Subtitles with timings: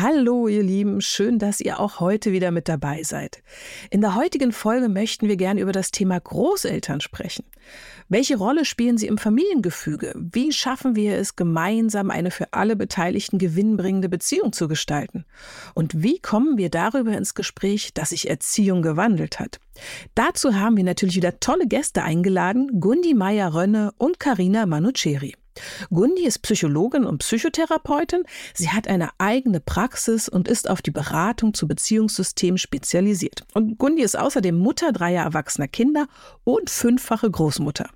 [0.00, 3.42] Hallo ihr Lieben, schön, dass ihr auch heute wieder mit dabei seid.
[3.90, 7.44] In der heutigen Folge möchten wir gerne über das Thema Großeltern sprechen.
[8.08, 10.14] Welche Rolle spielen sie im Familiengefüge?
[10.14, 15.24] Wie schaffen wir es, gemeinsam eine für alle Beteiligten gewinnbringende Beziehung zu gestalten?
[15.74, 19.58] Und wie kommen wir darüber ins Gespräch, dass sich Erziehung gewandelt hat?
[20.14, 25.34] Dazu haben wir natürlich wieder tolle Gäste eingeladen, Gundi Meyer-Rönne und Karina Manuceri.
[25.90, 28.24] Gundi ist Psychologin und Psychotherapeutin.
[28.54, 33.44] Sie hat eine eigene Praxis und ist auf die Beratung zu Beziehungssystemen spezialisiert.
[33.54, 36.06] Und Gundi ist außerdem Mutter dreier erwachsener Kinder
[36.44, 37.88] und fünffache Großmutter.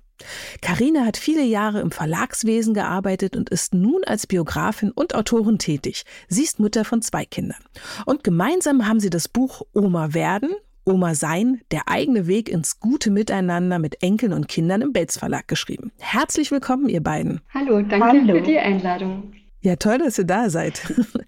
[0.61, 6.03] Karina hat viele Jahre im Verlagswesen gearbeitet und ist nun als Biografin und Autorin tätig.
[6.27, 7.59] Sie ist Mutter von zwei Kindern.
[8.05, 10.51] Und gemeinsam haben sie das Buch Oma werden
[10.85, 15.47] Oma Sein, der eigene Weg ins gute Miteinander mit Enkeln und Kindern im Belz Verlag
[15.47, 15.91] geschrieben.
[15.99, 17.41] Herzlich willkommen, ihr beiden.
[17.53, 18.35] Hallo, danke Hallo.
[18.35, 19.33] für die Einladung.
[19.63, 20.81] Ja, toll, dass ihr da seid.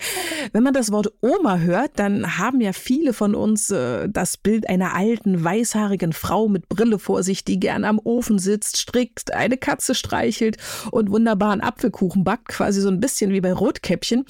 [0.52, 4.68] Wenn man das Wort Oma hört, dann haben ja viele von uns äh, das Bild
[4.68, 9.56] einer alten, weißhaarigen Frau mit Brille vor sich, die gern am Ofen sitzt, strickt, eine
[9.56, 10.58] Katze streichelt
[10.92, 14.26] und wunderbaren Apfelkuchen backt, quasi so ein bisschen wie bei Rotkäppchen.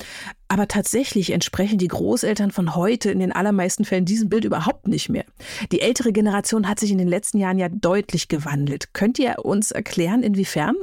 [0.49, 5.09] Aber tatsächlich entsprechen die Großeltern von heute in den allermeisten Fällen diesem Bild überhaupt nicht
[5.09, 5.25] mehr.
[5.71, 8.93] Die ältere Generation hat sich in den letzten Jahren ja deutlich gewandelt.
[8.93, 10.75] Könnt ihr uns erklären, inwiefern?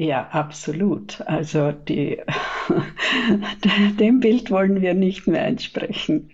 [0.00, 1.20] Ja, absolut.
[1.26, 2.20] Also die,
[3.98, 6.30] dem Bild wollen wir nicht mehr entsprechen.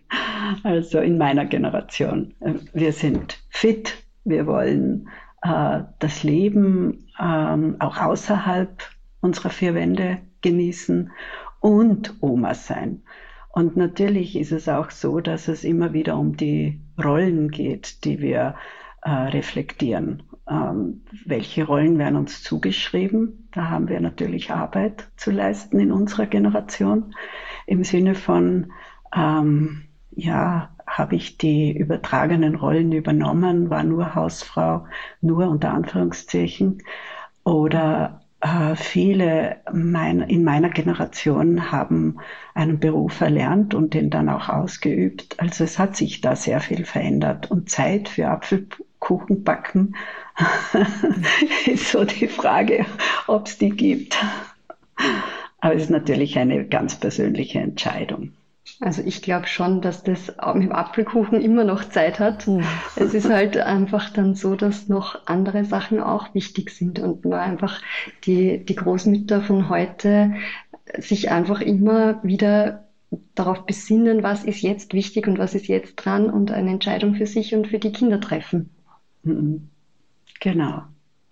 [0.64, 2.34] Also in meiner Generation.
[2.74, 5.08] Wir sind fit, wir wollen
[5.40, 8.82] äh, das Leben ähm, auch außerhalb
[9.22, 11.10] unserer vier Wände genießen
[11.60, 13.00] und Oma sein.
[13.48, 18.20] Und natürlich ist es auch so, dass es immer wieder um die Rollen geht, die
[18.20, 18.56] wir
[19.00, 23.48] äh, reflektieren ähm, welche Rollen werden uns zugeschrieben.
[23.52, 27.14] Da haben wir natürlich Arbeit zu leisten in unserer Generation
[27.66, 28.72] im Sinne von,
[29.14, 34.86] ähm, ja, habe ich die übertragenen Rollen übernommen, war nur Hausfrau,
[35.20, 36.82] nur unter Anführungszeichen,
[37.42, 42.18] oder äh, viele mein, in meiner Generation haben
[42.54, 45.40] einen Beruf erlernt und den dann auch ausgeübt.
[45.40, 49.94] Also es hat sich da sehr viel verändert und Zeit für Apfelkuchen backen
[51.66, 52.86] ist so die Frage,
[53.26, 54.16] ob es die gibt.
[55.60, 58.32] Aber es ist natürlich eine ganz persönliche Entscheidung.
[58.80, 62.46] Also ich glaube schon, dass das mit dem Apfelkuchen immer noch Zeit hat.
[62.46, 62.64] Mhm.
[62.96, 67.38] Es ist halt einfach dann so, dass noch andere Sachen auch wichtig sind und nur
[67.38, 67.80] einfach
[68.24, 70.34] die, die Großmütter von heute
[70.98, 72.88] sich einfach immer wieder
[73.34, 77.26] darauf besinnen, was ist jetzt wichtig und was ist jetzt dran und eine Entscheidung für
[77.26, 78.70] sich und für die Kinder treffen.
[79.22, 79.68] Mhm.
[80.40, 80.82] Genau,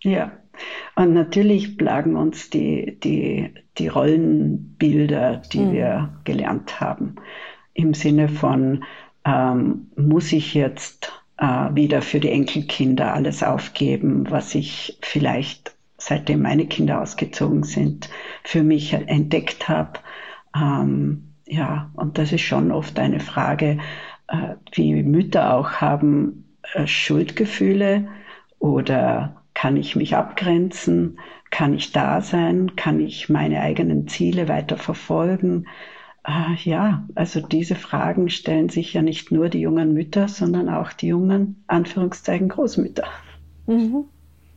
[0.02, 0.32] ja.
[0.96, 5.72] Und natürlich plagen uns die, die, die Rollenbilder, die mhm.
[5.72, 7.16] wir gelernt haben.
[7.72, 8.84] Im Sinne von,
[9.24, 16.42] ähm, muss ich jetzt äh, wieder für die Enkelkinder alles aufgeben, was ich vielleicht seitdem
[16.42, 18.10] meine Kinder ausgezogen sind,
[18.42, 20.00] für mich entdeckt habe.
[20.54, 23.78] Ähm, ja, und das ist schon oft eine Frage,
[24.28, 28.08] äh, wie Mütter auch haben, äh, Schuldgefühle
[28.62, 31.18] oder kann ich mich abgrenzen?
[31.50, 32.76] Kann ich da sein?
[32.76, 35.66] Kann ich meine eigenen Ziele weiter verfolgen?
[36.24, 40.92] Äh, ja, also diese Fragen stellen sich ja nicht nur die jungen Mütter, sondern auch
[40.92, 43.04] die jungen, Anführungszeichen, Großmütter.
[43.66, 44.04] Mhm.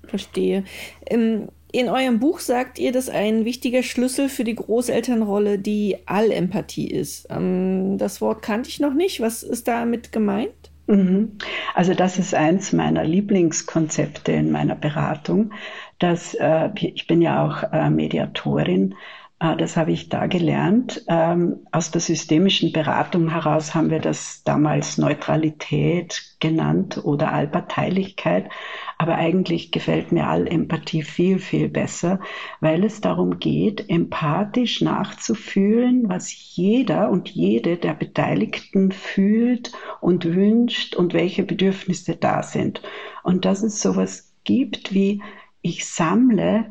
[0.04, 0.64] Verstehe.
[1.08, 6.92] Ähm, in eurem Buch sagt ihr, dass ein wichtiger Schlüssel für die Großelternrolle die Allempathie
[6.92, 7.28] ist.
[7.32, 9.20] Ähm, das Wort kannte ich noch nicht.
[9.20, 10.65] Was ist damit gemeint?
[10.88, 11.38] Mhm.
[11.74, 15.52] Also das ist eins meiner Lieblingskonzepte in meiner Beratung.
[16.00, 18.96] Dass, äh, ich bin ja auch äh, Mediatorin.
[19.40, 21.04] Äh, das habe ich da gelernt.
[21.08, 28.50] Ähm, aus der systemischen Beratung heraus haben wir das damals Neutralität genannt oder Allparteilichkeit.
[28.98, 32.20] Aber eigentlich gefällt mir Allempathie viel, viel besser,
[32.62, 40.96] weil es darum geht, empathisch nachzufühlen, was jeder und jede der Beteiligten fühlt und wünscht
[40.96, 42.82] und welche Bedürfnisse da sind.
[43.24, 45.22] Und dass es sowas gibt wie,
[45.62, 46.66] ich sammle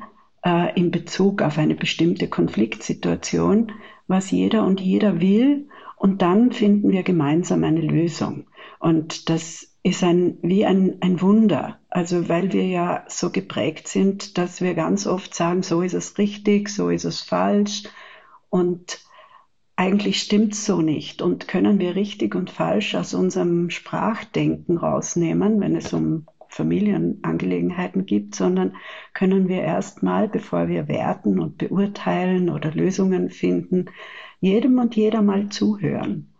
[0.44, 3.73] äh, in Bezug auf eine bestimmte Konfliktsituation,
[4.06, 8.44] was jeder und jeder will, und dann finden wir gemeinsam eine Lösung.
[8.79, 11.78] Und das ist ein, wie ein, ein Wunder.
[11.90, 16.16] Also weil wir ja so geprägt sind, dass wir ganz oft sagen, so ist es
[16.16, 17.84] richtig, so ist es falsch.
[18.48, 19.00] Und
[19.76, 21.20] eigentlich stimmt es so nicht.
[21.20, 28.37] Und können wir richtig und falsch aus unserem Sprachdenken rausnehmen, wenn es um Familienangelegenheiten gibt,
[28.37, 28.76] sondern
[29.12, 33.87] können wir erstmal, bevor wir werten und beurteilen oder Lösungen finden,
[34.40, 36.33] jedem und jeder mal zuhören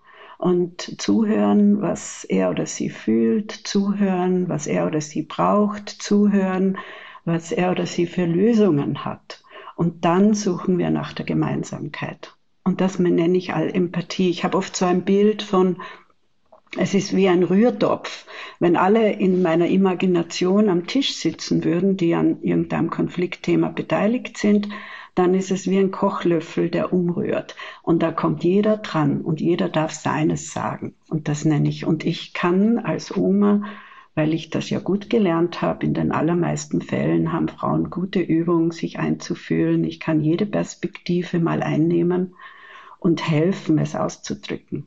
[0.45, 6.77] und zuhören, was er oder sie fühlt, zuhören, was er oder sie braucht, zuhören,
[7.25, 9.43] was er oder sie für Lösungen hat.
[9.75, 12.37] Und dann suchen wir nach der Gemeinsamkeit.
[12.63, 14.29] Und das nenne ich All-Empathie.
[14.29, 15.81] Ich habe oft so ein Bild von,
[16.77, 18.27] es ist wie ein Rührtopf.
[18.61, 24.69] Wenn alle in meiner Imagination am Tisch sitzen würden, die an irgendeinem Konfliktthema beteiligt sind,
[25.15, 27.55] dann ist es wie ein Kochlöffel, der umrührt.
[27.83, 30.95] Und da kommt jeder dran und jeder darf seines sagen.
[31.09, 31.87] Und das nenne ich.
[31.87, 33.63] Und ich kann als Oma,
[34.15, 38.71] weil ich das ja gut gelernt habe, in den allermeisten Fällen haben Frauen gute Übungen,
[38.71, 39.85] sich einzufühlen.
[39.85, 42.35] Ich kann jede Perspektive mal einnehmen
[42.99, 44.87] und helfen, es auszudrücken.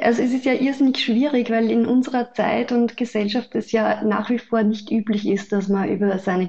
[0.00, 4.28] Also es ist ja irrsinnig schwierig, weil in unserer Zeit und Gesellschaft es ja nach
[4.30, 6.46] wie vor nicht üblich ist, dass man über seine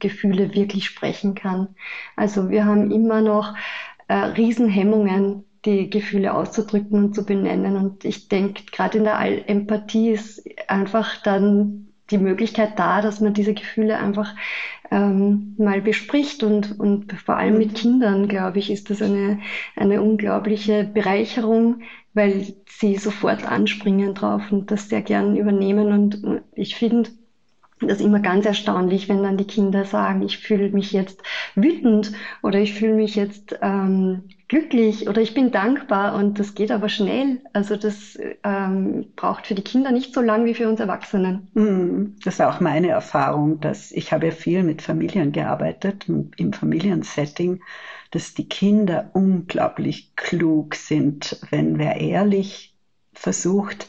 [0.00, 1.68] Gefühle wirklich sprechen kann.
[2.16, 3.54] Also wir haben immer noch
[4.08, 7.76] äh, Riesenhemmungen, die Gefühle auszudrücken und zu benennen.
[7.76, 13.34] Und ich denke, gerade in der Empathie ist einfach dann die Möglichkeit da, dass man
[13.34, 14.34] diese Gefühle einfach
[14.90, 19.38] ähm, mal bespricht und, und vor allem mit Kindern, glaube ich, ist das eine,
[19.76, 21.82] eine unglaubliche Bereicherung,
[22.12, 25.92] weil sie sofort anspringen drauf und das sehr gern übernehmen.
[25.92, 27.10] Und ich finde,
[27.80, 31.22] das ist immer ganz erstaunlich, wenn dann die Kinder sagen, ich fühle mich jetzt
[31.54, 32.12] wütend
[32.42, 36.88] oder ich fühle mich jetzt ähm, glücklich oder ich bin dankbar und das geht aber
[36.88, 37.40] schnell.
[37.52, 41.48] Also das ähm, braucht für die Kinder nicht so lang wie für uns Erwachsenen.
[41.54, 46.52] Hm, das ist auch meine Erfahrung, dass ich habe ja viel mit Familien gearbeitet, im
[46.52, 47.60] Familiensetting,
[48.10, 52.74] dass die Kinder unglaublich klug sind, wenn wer ehrlich
[53.14, 53.88] versucht,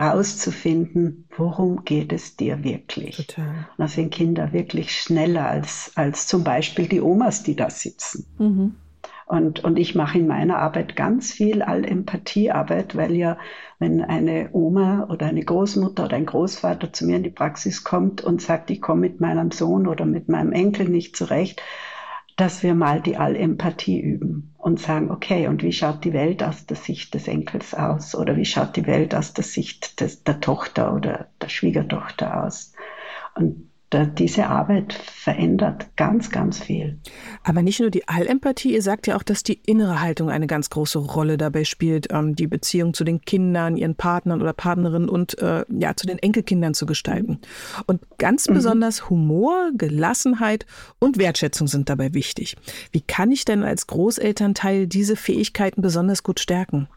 [0.00, 3.16] rauszufinden, worum geht es dir wirklich.
[3.16, 3.68] Total.
[3.76, 8.26] Da sind Kinder wirklich schneller als, als zum Beispiel die Omas, die da sitzen.
[8.38, 8.74] Mhm.
[9.26, 13.38] Und, und ich mache in meiner Arbeit ganz viel All-Empathie-Arbeit, weil ja,
[13.78, 18.22] wenn eine Oma oder eine Großmutter oder ein Großvater zu mir in die Praxis kommt
[18.22, 21.62] und sagt, ich komme mit meinem Sohn oder mit meinem Enkel nicht zurecht,
[22.40, 26.64] dass wir mal die All-Empathie üben und sagen, okay, und wie schaut die Welt aus
[26.64, 28.14] der Sicht des Enkels aus?
[28.14, 32.72] Oder wie schaut die Welt aus der Sicht des, der Tochter oder der Schwiegertochter aus?
[33.34, 36.98] Und diese Arbeit verändert ganz, ganz viel.
[37.42, 40.70] Aber nicht nur die Allempathie, ihr sagt ja auch, dass die innere Haltung eine ganz
[40.70, 45.38] große Rolle dabei spielt, ähm, die Beziehung zu den Kindern, ihren Partnern oder Partnerinnen und
[45.38, 47.40] äh, ja, zu den Enkelkindern zu gestalten.
[47.86, 48.54] Und ganz mhm.
[48.54, 50.66] besonders Humor, Gelassenheit
[51.00, 52.56] und Wertschätzung sind dabei wichtig.
[52.92, 56.88] Wie kann ich denn als Großelternteil diese Fähigkeiten besonders gut stärken?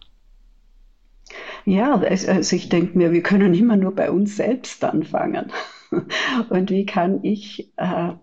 [1.66, 5.52] Ja, also ich denke mir, wir können immer nur bei uns selbst anfangen.
[6.50, 8.14] Und wie kann ich äh,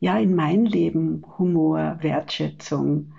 [0.00, 3.12] ja in mein Leben Humor, Wertschätzung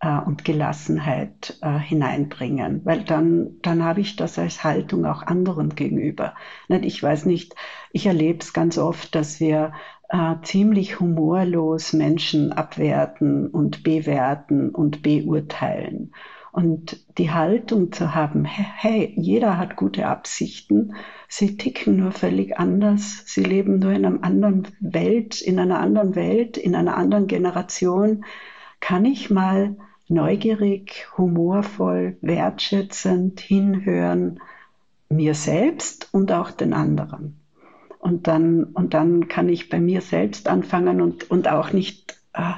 [0.00, 2.82] äh, und Gelassenheit äh, hineinbringen?
[2.84, 6.34] Weil dann, dann habe ich das als Haltung auch anderen gegenüber.
[6.68, 7.54] Ich weiß nicht,
[7.92, 9.72] ich erlebe es ganz oft, dass wir
[10.08, 16.12] äh, ziemlich humorlos Menschen abwerten und bewerten und beurteilen.
[16.54, 20.94] Und die Haltung zu haben, hey, jeder hat gute Absichten,
[21.26, 26.14] sie ticken nur völlig anders, sie leben nur in einer anderen Welt, in einer anderen
[26.14, 28.24] Welt, in einer anderen Generation,
[28.78, 29.74] kann ich mal
[30.06, 34.38] neugierig, humorvoll, wertschätzend hinhören,
[35.08, 37.40] mir selbst und auch den anderen.
[37.98, 42.52] Und dann, und dann kann ich bei mir selbst anfangen und, und auch nicht äh,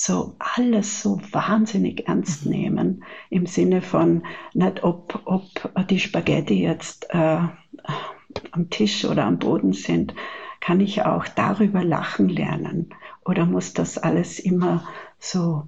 [0.00, 2.52] so alles so wahnsinnig ernst mhm.
[2.52, 4.22] nehmen, im Sinne von
[4.54, 5.44] nicht, ob, ob
[5.88, 7.40] die Spaghetti jetzt äh,
[8.50, 10.14] am Tisch oder am Boden sind,
[10.60, 12.94] kann ich auch darüber lachen lernen?
[13.26, 14.88] Oder muss das alles immer
[15.18, 15.64] so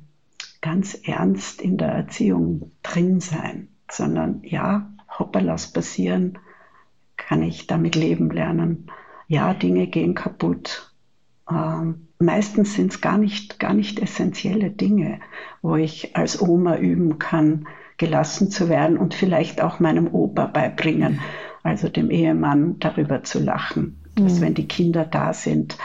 [0.62, 3.68] ganz ernst in der Erziehung drin sein?
[3.90, 6.38] Sondern ja, hoppalas passieren,
[7.18, 8.90] kann ich damit leben lernen.
[9.28, 10.90] Ja, Dinge gehen kaputt.
[11.50, 15.20] Ähm, meistens sind es gar nicht, gar nicht essentielle Dinge,
[15.60, 17.66] wo ich als Oma üben kann,
[17.98, 21.20] gelassen zu werden und vielleicht auch meinem Opa beibringen,
[21.62, 24.24] also dem Ehemann darüber zu lachen, mhm.
[24.24, 25.76] dass wenn die Kinder da sind,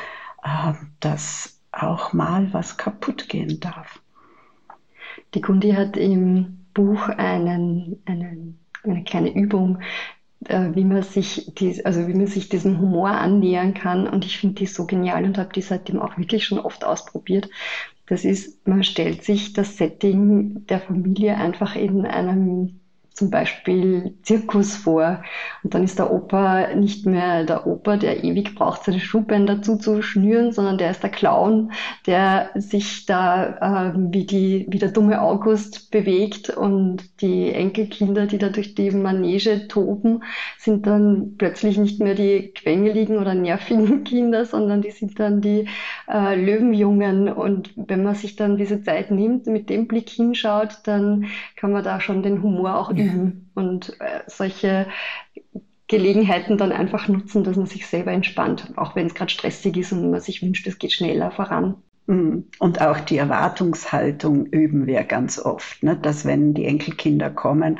[0.44, 4.00] äh, dass auch mal was kaputt gehen darf.
[5.34, 9.80] Die Gundi hat im Buch einen, einen, eine kleine Übung
[10.46, 14.08] äh, wie man sich die, also wie man sich diesem Humor annähern kann.
[14.08, 17.50] Und ich finde die so genial und habe die seitdem auch wirklich schon oft ausprobiert.
[18.08, 22.80] Das ist, man stellt sich das Setting der Familie einfach in einem
[23.18, 25.24] zum Beispiel Zirkus vor.
[25.64, 30.52] Und dann ist der Opa nicht mehr der Opa, der ewig braucht, seine Schuhbänder zuzuschnüren,
[30.52, 31.72] sondern der ist der Clown,
[32.06, 36.52] der sich da äh, wie, die, wie der dumme August bewegt.
[36.52, 40.24] Und die Enkelkinder, die da durch die Manege toben,
[40.60, 45.68] sind dann plötzlich nicht mehr die quengeligen oder nervigen Kinder, sondern die sind dann die
[46.08, 47.30] äh, Löwenjungen.
[47.30, 51.84] Und wenn man sich dann diese Zeit nimmt, mit dem Blick hinschaut, dann kann man
[51.84, 53.07] da schon den Humor auch üben
[53.56, 54.88] und äh, solche
[55.88, 59.94] Gelegenheiten dann einfach nutzen, dass man sich selber entspannt, auch wenn es gerade stressig ist
[59.94, 61.76] und man sich wünscht, es geht schneller voran.
[62.08, 62.40] Mm.
[62.60, 65.96] Und auch die Erwartungshaltung üben wir ganz oft, ne?
[65.96, 67.80] dass wenn die Enkelkinder kommen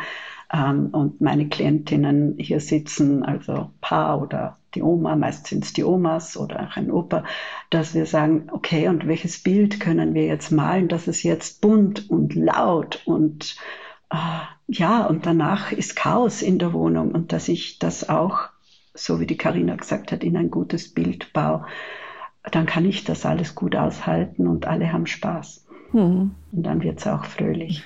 [0.54, 5.84] ähm, und meine Klientinnen hier sitzen, also Paar oder die Oma, meist sind es die
[5.84, 7.24] Omas oder auch ein Opa,
[7.70, 12.10] dass wir sagen, okay, und welches Bild können wir jetzt malen, dass es jetzt bunt
[12.10, 13.58] und laut und
[14.12, 14.18] äh,
[14.68, 18.50] ja, und danach ist Chaos in der Wohnung und dass ich das auch,
[18.94, 21.66] so wie die Karina gesagt hat, in ein gutes Bild baue,
[22.52, 25.66] dann kann ich das alles gut aushalten und alle haben Spaß.
[25.94, 26.32] Mhm.
[26.52, 27.84] Und dann wird es auch fröhlich.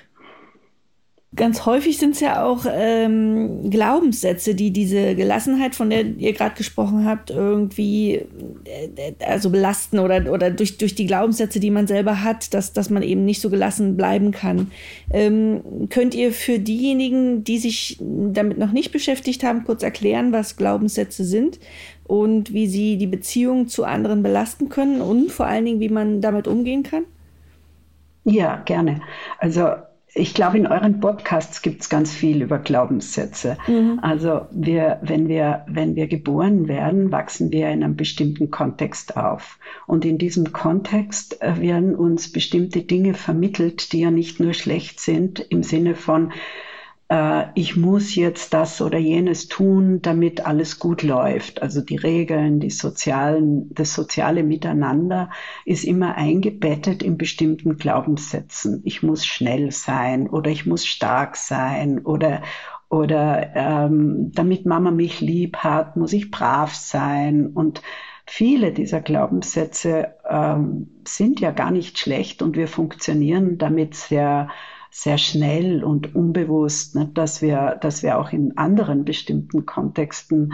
[1.33, 6.55] Ganz häufig sind es ja auch ähm, Glaubenssätze, die diese Gelassenheit, von der ihr gerade
[6.55, 8.15] gesprochen habt, irgendwie
[8.65, 12.89] äh, also belasten oder, oder durch, durch die Glaubenssätze, die man selber hat, dass, dass
[12.89, 14.71] man eben nicht so gelassen bleiben kann.
[15.09, 20.57] Ähm, könnt ihr für diejenigen, die sich damit noch nicht beschäftigt haben, kurz erklären, was
[20.57, 21.61] Glaubenssätze sind
[22.03, 26.19] und wie sie die Beziehung zu anderen belasten können und vor allen Dingen, wie man
[26.19, 27.05] damit umgehen kann?
[28.25, 28.99] Ja, gerne.
[29.39, 29.69] Also
[30.13, 33.57] ich glaube, in euren Podcasts gibt es ganz viel über Glaubenssätze.
[33.67, 33.99] Mhm.
[34.01, 39.57] Also wir, wenn wir, wenn wir geboren werden, wachsen wir in einem bestimmten Kontext auf.
[39.87, 44.99] Und in diesem Kontext äh, werden uns bestimmte Dinge vermittelt, die ja nicht nur schlecht
[44.99, 46.33] sind im Sinne von,
[47.11, 51.61] äh, ich muss jetzt das oder jenes tun, damit alles gut läuft.
[51.61, 55.29] Also die Regeln, die sozialen, das soziale Miteinander
[55.65, 58.81] ist immer eingebettet in bestimmten Glaubenssätzen.
[58.85, 62.41] Ich muss schnell sein oder ich muss stark sein oder
[62.89, 67.81] oder ähm, damit Mama mich lieb hat, muss ich brav sein und
[68.25, 74.49] viele dieser Glaubenssätze ähm, sind ja gar nicht schlecht und wir funktionieren damit sehr
[74.91, 80.53] sehr schnell und unbewusst, ne, dass wir, dass wir auch in anderen bestimmten Kontexten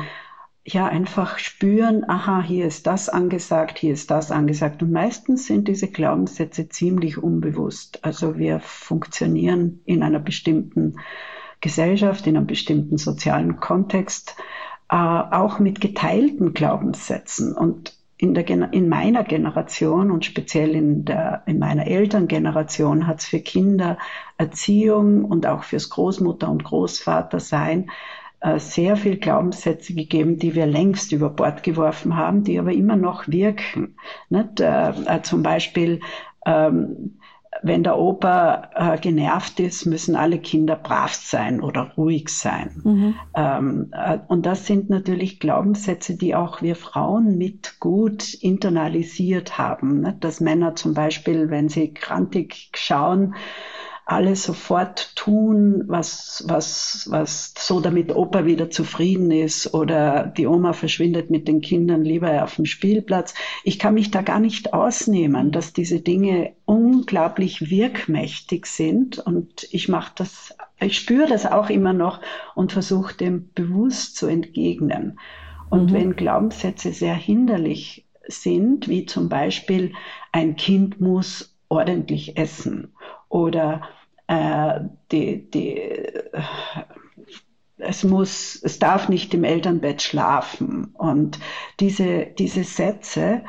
[0.64, 4.84] ja einfach spüren, aha, hier ist das angesagt, hier ist das angesagt.
[4.84, 8.04] Und meistens sind diese Glaubenssätze ziemlich unbewusst.
[8.04, 10.98] Also wir funktionieren in einer bestimmten
[11.62, 14.36] Gesellschaft, in einem bestimmten sozialen Kontext,
[14.90, 17.54] äh, auch mit geteilten Glaubenssätzen.
[17.54, 23.28] Und in, der, in meiner Generation und speziell in, der, in meiner Elterngeneration hat es
[23.28, 23.98] für Kinder
[24.38, 27.92] Erziehung und auch fürs Großmutter- und Großvatersein
[28.40, 32.96] äh, sehr viel Glaubenssätze gegeben, die wir längst über Bord geworfen haben, die aber immer
[32.96, 33.96] noch wirken.
[34.30, 34.60] Nicht?
[34.60, 36.02] Äh, äh, zum Beispiel
[36.46, 37.20] ähm,
[37.64, 42.82] wenn der Opa äh, genervt ist, müssen alle Kinder brav sein oder ruhig sein.
[42.84, 43.16] Mhm.
[43.36, 50.02] Ähm, äh, und das sind natürlich Glaubenssätze, die auch wir Frauen mit gut internalisiert haben.
[50.02, 50.18] Ne?
[50.20, 53.36] Dass Männer zum Beispiel, wenn sie krantig schauen,
[54.08, 60.72] alle sofort tun, was, was, was so damit Opa wieder zufrieden ist oder die Oma
[60.72, 63.34] verschwindet mit den Kindern lieber auf dem Spielplatz.
[63.66, 69.90] Ich kann mich da gar nicht ausnehmen, dass diese Dinge unglaublich wirkmächtig sind und ich
[69.90, 72.22] mache das, ich spüre das auch immer noch
[72.56, 75.20] und versuche dem bewusst zu entgegnen.
[75.70, 75.94] Und mhm.
[75.94, 79.92] wenn Glaubenssätze sehr hinderlich sind, wie zum Beispiel
[80.32, 82.94] ein Kind muss ordentlich essen
[83.28, 83.82] oder
[84.28, 84.82] äh,
[85.12, 86.04] die, die,
[87.78, 90.92] es muss, es darf nicht im Elternbett schlafen.
[90.94, 91.40] Und
[91.80, 93.44] diese, diese Sätze,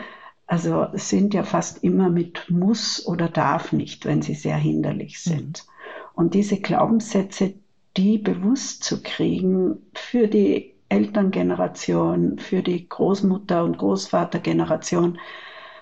[0.47, 5.31] also sind ja fast immer mit muss oder darf nicht, wenn sie sehr hinderlich mhm.
[5.31, 5.65] sind.
[5.67, 5.73] Mhm.
[6.15, 7.55] Und diese Glaubenssätze,
[7.97, 15.19] die bewusst zu kriegen für die Elterngeneration, für die Großmutter- und Großvatergeneration,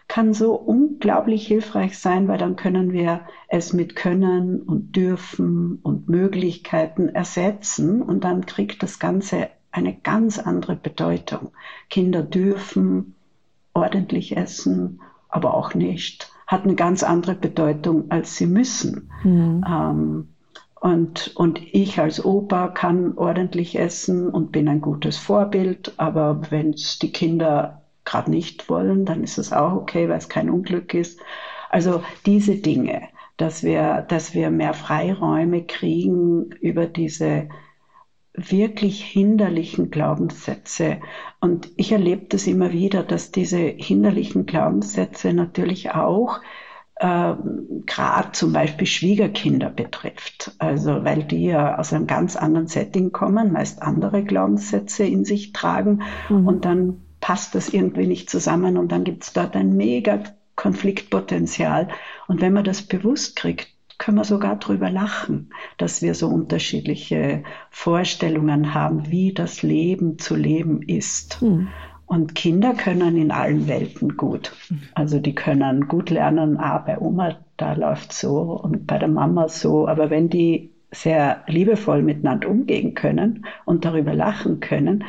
[0.09, 6.09] kann so unglaublich hilfreich sein, weil dann können wir es mit Können und Dürfen und
[6.09, 11.51] Möglichkeiten ersetzen und dann kriegt das Ganze eine ganz andere Bedeutung.
[11.91, 13.15] Kinder dürfen
[13.75, 16.33] ordentlich essen, aber auch nicht.
[16.47, 19.11] Hat eine ganz andere Bedeutung, als sie müssen.
[19.25, 19.65] Mhm.
[19.69, 20.29] Ähm,
[20.81, 26.75] Und, und ich als Opa kann ordentlich essen und bin ein gutes Vorbild, aber wenn
[26.75, 30.95] es die Kinder gerade nicht wollen, dann ist es auch okay, weil es kein Unglück
[30.95, 31.21] ist.
[31.69, 37.49] Also diese Dinge, dass wir, dass wir mehr Freiräume kriegen über diese
[38.33, 41.01] wirklich hinderlichen Glaubenssätze.
[41.41, 46.41] Und ich erlebe das immer wieder, dass diese hinderlichen Glaubenssätze natürlich auch
[46.97, 47.35] äh,
[47.87, 50.55] gerade zum Beispiel Schwiegerkinder betrifft.
[50.59, 55.53] Also weil die ja aus einem ganz anderen Setting kommen, meist andere Glaubenssätze in sich
[55.53, 56.47] tragen mhm.
[56.47, 60.21] und dann passt das irgendwie nicht zusammen und dann gibt es dort ein mega
[60.55, 61.89] Konfliktpotenzial.
[62.29, 63.67] Und wenn man das bewusst kriegt,
[63.99, 70.37] können wir sogar drüber lachen, dass wir so unterschiedliche Vorstellungen haben, wie das Leben zu
[70.37, 71.43] leben ist.
[71.43, 71.67] Mhm.
[72.07, 74.53] Und Kinder können in allen Welten gut.
[74.95, 79.49] Also die können gut lernen, ah, bei Oma, da läuft so und bei der Mama
[79.49, 79.89] so.
[79.89, 85.03] Aber wenn die sehr liebevoll miteinander umgehen können und darüber lachen können,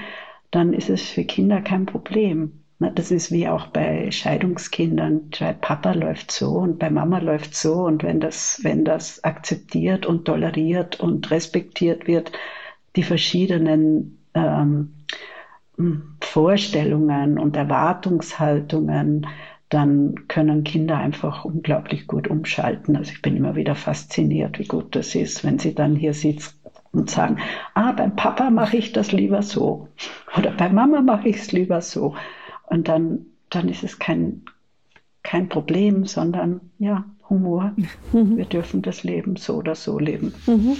[0.51, 2.63] dann ist es für Kinder kein Problem.
[2.79, 5.31] Das ist wie auch bei Scheidungskindern.
[5.39, 7.85] Bei Papa läuft so und bei Mama läuft so.
[7.85, 12.31] Und wenn das, wenn das akzeptiert und toleriert und respektiert wird,
[12.95, 14.93] die verschiedenen ähm,
[16.21, 19.25] Vorstellungen und Erwartungshaltungen,
[19.69, 22.95] dann können Kinder einfach unglaublich gut umschalten.
[22.95, 26.57] Also ich bin immer wieder fasziniert, wie gut das ist, wenn sie dann hier sitzen
[26.91, 27.37] und sagen,
[27.73, 29.87] ah, beim Papa mache ich das lieber so
[30.37, 32.15] oder bei Mama mache ich es lieber so.
[32.67, 34.43] Und dann, dann ist es kein,
[35.23, 37.73] kein Problem, sondern ja, Humor.
[38.13, 38.37] Mhm.
[38.37, 40.33] Wir dürfen das Leben so oder so leben.
[40.45, 40.77] Mhm.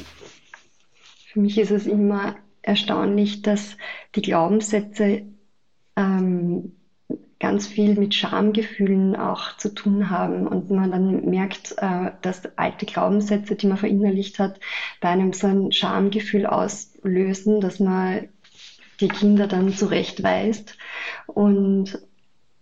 [1.26, 3.78] Für mich ist es immer erstaunlich, dass
[4.16, 5.24] die Glaubenssätze
[5.96, 6.77] ähm,
[7.40, 12.86] ganz viel mit Schamgefühlen auch zu tun haben und man dann merkt, äh, dass alte
[12.86, 14.60] Glaubenssätze, die man verinnerlicht hat,
[15.02, 18.30] bei einem so ein Schamgefühl auslösen, dass man
[19.00, 20.78] die Kinder dann zurechtweist
[21.28, 22.00] und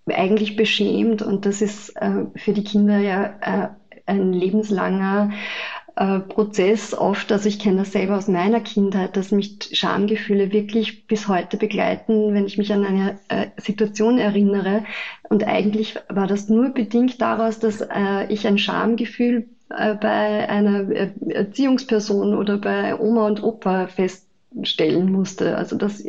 [0.08, 1.22] eigentlich beschämt.
[1.22, 3.70] Und das ist äh, für die Kinder ja äh,
[4.05, 5.32] ein lebenslanger
[5.96, 11.08] äh, Prozess oft, also ich kenne das selber aus meiner Kindheit, dass mich Schamgefühle wirklich
[11.08, 14.84] bis heute begleiten, wenn ich mich an eine äh, Situation erinnere.
[15.29, 20.88] Und eigentlich war das nur bedingt daraus, dass äh, ich ein Schamgefühl bei einer
[21.27, 25.58] Erziehungsperson oder bei Oma und Opa feststellen musste.
[25.58, 26.03] Also das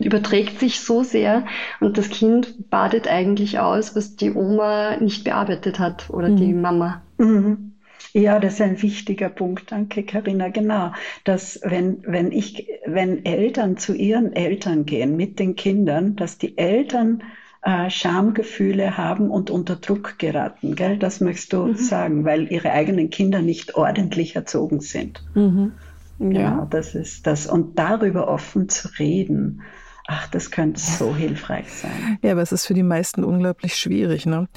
[0.00, 1.44] überträgt sich so sehr
[1.80, 6.36] und das Kind badet eigentlich aus, was die Oma nicht bearbeitet hat oder mhm.
[6.36, 7.02] die Mama.
[7.18, 7.71] Mhm.
[8.12, 9.72] Ja, das ist ein wichtiger Punkt.
[9.72, 10.48] Danke, Karina.
[10.48, 10.92] Genau,
[11.24, 16.58] dass wenn, wenn ich, wenn Eltern zu ihren Eltern gehen mit den Kindern, dass die
[16.58, 17.22] Eltern
[17.62, 20.98] äh, Schamgefühle haben und unter Druck geraten, gell?
[20.98, 21.76] Das möchtest du mhm.
[21.76, 25.22] sagen, weil ihre eigenen Kinder nicht ordentlich erzogen sind.
[25.34, 25.72] Mhm.
[26.18, 26.40] Ja.
[26.40, 27.46] ja, das ist das.
[27.46, 29.62] Und darüber offen zu reden,
[30.08, 32.18] Ach, das könnte so hilfreich sein.
[32.22, 34.26] Ja, aber es ist für die meisten unglaublich schwierig.
[34.26, 34.48] Ne?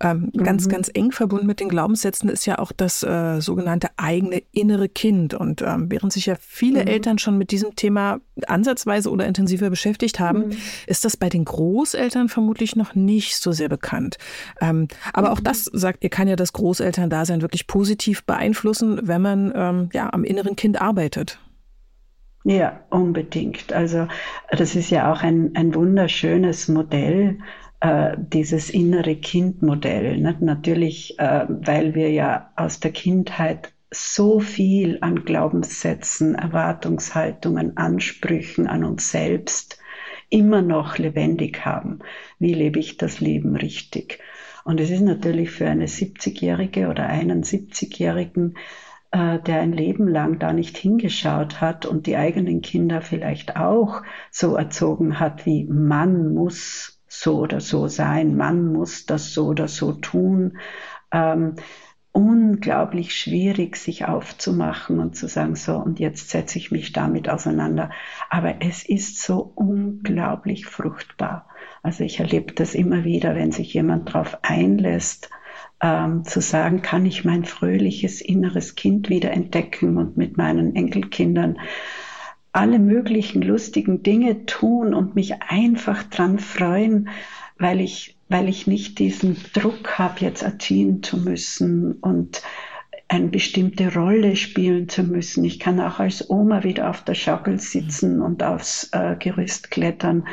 [0.00, 0.42] Ähm, mhm.
[0.42, 4.88] Ganz, ganz eng verbunden mit den Glaubenssätzen ist ja auch das äh, sogenannte eigene innere
[4.88, 5.34] Kind.
[5.34, 6.88] Und ähm, während sich ja viele mhm.
[6.88, 10.56] Eltern schon mit diesem Thema ansatzweise oder intensiver beschäftigt haben, mhm.
[10.88, 14.18] ist das bei den Großeltern vermutlich noch nicht so sehr bekannt.
[14.60, 19.52] Ähm, aber auch das, sagt ihr, kann ja das Großelterndasein wirklich positiv beeinflussen, wenn man
[19.54, 21.38] ähm, ja, am inneren Kind arbeitet.
[22.44, 23.72] Ja, unbedingt.
[23.72, 24.08] Also
[24.50, 27.38] das ist ja auch ein, ein wunderschönes Modell,
[27.80, 30.18] äh, dieses innere Kind-Modell.
[30.18, 38.84] Natürlich, äh, weil wir ja aus der Kindheit so viel an Glaubenssätzen, Erwartungshaltungen, Ansprüchen an
[38.84, 39.78] uns selbst
[40.30, 42.00] immer noch lebendig haben.
[42.38, 44.18] Wie lebe ich das Leben richtig?
[44.64, 48.56] Und es ist natürlich für eine 70-Jährige oder einen 70-Jährigen
[49.10, 54.02] äh, der ein Leben lang da nicht hingeschaut hat und die eigenen Kinder vielleicht auch
[54.30, 59.66] so erzogen hat, wie man muss so oder so sein, man muss das so oder
[59.66, 60.58] so tun.
[61.10, 61.54] Ähm,
[62.12, 67.90] unglaublich schwierig, sich aufzumachen und zu sagen, so, und jetzt setze ich mich damit auseinander.
[68.28, 71.46] Aber es ist so unglaublich fruchtbar.
[71.82, 75.30] Also ich erlebe das immer wieder, wenn sich jemand darauf einlässt,
[75.80, 81.58] ähm, zu sagen, kann ich mein fröhliches inneres Kind wieder entdecken und mit meinen Enkelkindern
[82.52, 87.08] alle möglichen lustigen Dinge tun und mich einfach dran freuen,
[87.58, 92.42] weil ich, weil ich nicht diesen Druck habe, jetzt erziehen zu müssen und
[93.08, 95.44] eine bestimmte Rolle spielen zu müssen.
[95.44, 100.26] Ich kann auch als Oma wieder auf der Schaukel sitzen und aufs äh, Gerüst klettern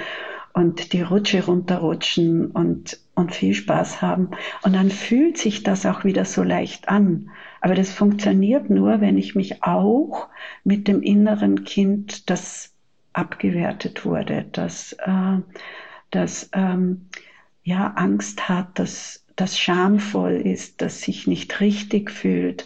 [0.55, 4.29] und die Rutsche runterrutschen und, und viel Spaß haben.
[4.63, 7.29] Und dann fühlt sich das auch wieder so leicht an.
[7.59, 10.29] Aber das funktioniert nur, wenn ich mich auch
[10.63, 12.73] mit dem inneren Kind, das
[13.11, 15.39] abgewertet wurde, das, äh,
[16.09, 17.07] das ähm,
[17.63, 22.65] ja Angst hat, dass das schamvoll ist, das sich nicht richtig fühlt,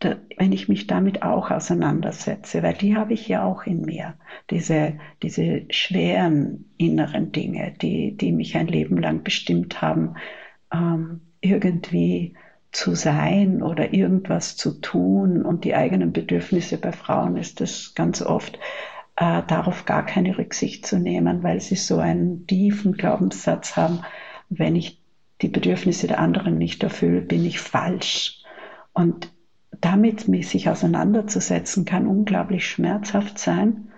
[0.00, 4.14] wenn ich mich damit auch auseinandersetze, weil die habe ich ja auch in mir,
[4.50, 10.14] diese, diese schweren inneren Dinge, die, die mich ein Leben lang bestimmt haben,
[10.72, 12.34] ähm, irgendwie
[12.72, 18.22] zu sein oder irgendwas zu tun und die eigenen Bedürfnisse bei Frauen ist das ganz
[18.22, 18.58] oft,
[19.16, 24.00] äh, darauf gar keine Rücksicht zu nehmen, weil sie so einen tiefen Glaubenssatz haben,
[24.48, 25.02] wenn ich
[25.42, 28.44] die Bedürfnisse der anderen nicht erfülle, bin ich falsch.
[28.92, 29.32] Und
[29.80, 33.88] damit sich auseinanderzusetzen, kann unglaublich schmerzhaft sein,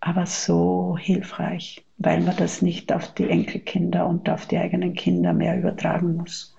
[0.00, 5.32] aber so hilfreich, weil man das nicht auf die Enkelkinder und auf die eigenen Kinder
[5.32, 6.54] mehr übertragen muss,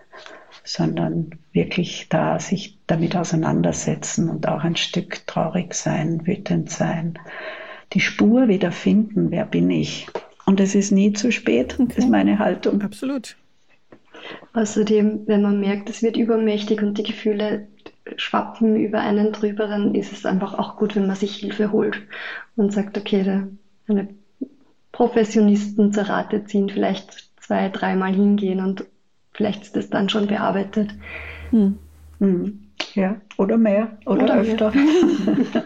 [0.63, 7.19] sondern wirklich da sich damit auseinandersetzen und auch ein Stück traurig sein, wütend sein,
[7.93, 10.07] die Spur wieder finden, wer bin ich.
[10.47, 11.93] Und es ist nie zu spät, okay.
[11.97, 12.81] ist meine Haltung.
[12.81, 13.37] Absolut.
[14.53, 17.67] Außerdem, wenn man merkt, es wird übermächtig und die Gefühle
[18.17, 22.01] schwappen über einen drüber, dann ist es einfach auch gut, wenn man sich Hilfe holt
[22.55, 23.47] und sagt, okay, da
[23.87, 24.15] eine
[24.91, 28.85] Professionisten zur Rate ziehen, vielleicht zwei, dreimal hingehen und
[29.33, 30.95] vielleicht ist das dann schon bearbeitet.
[31.49, 31.77] Hm.
[32.19, 32.61] Hm.
[32.93, 34.71] Ja, oder mehr oder, oder öfter.
[34.71, 35.63] Mehr.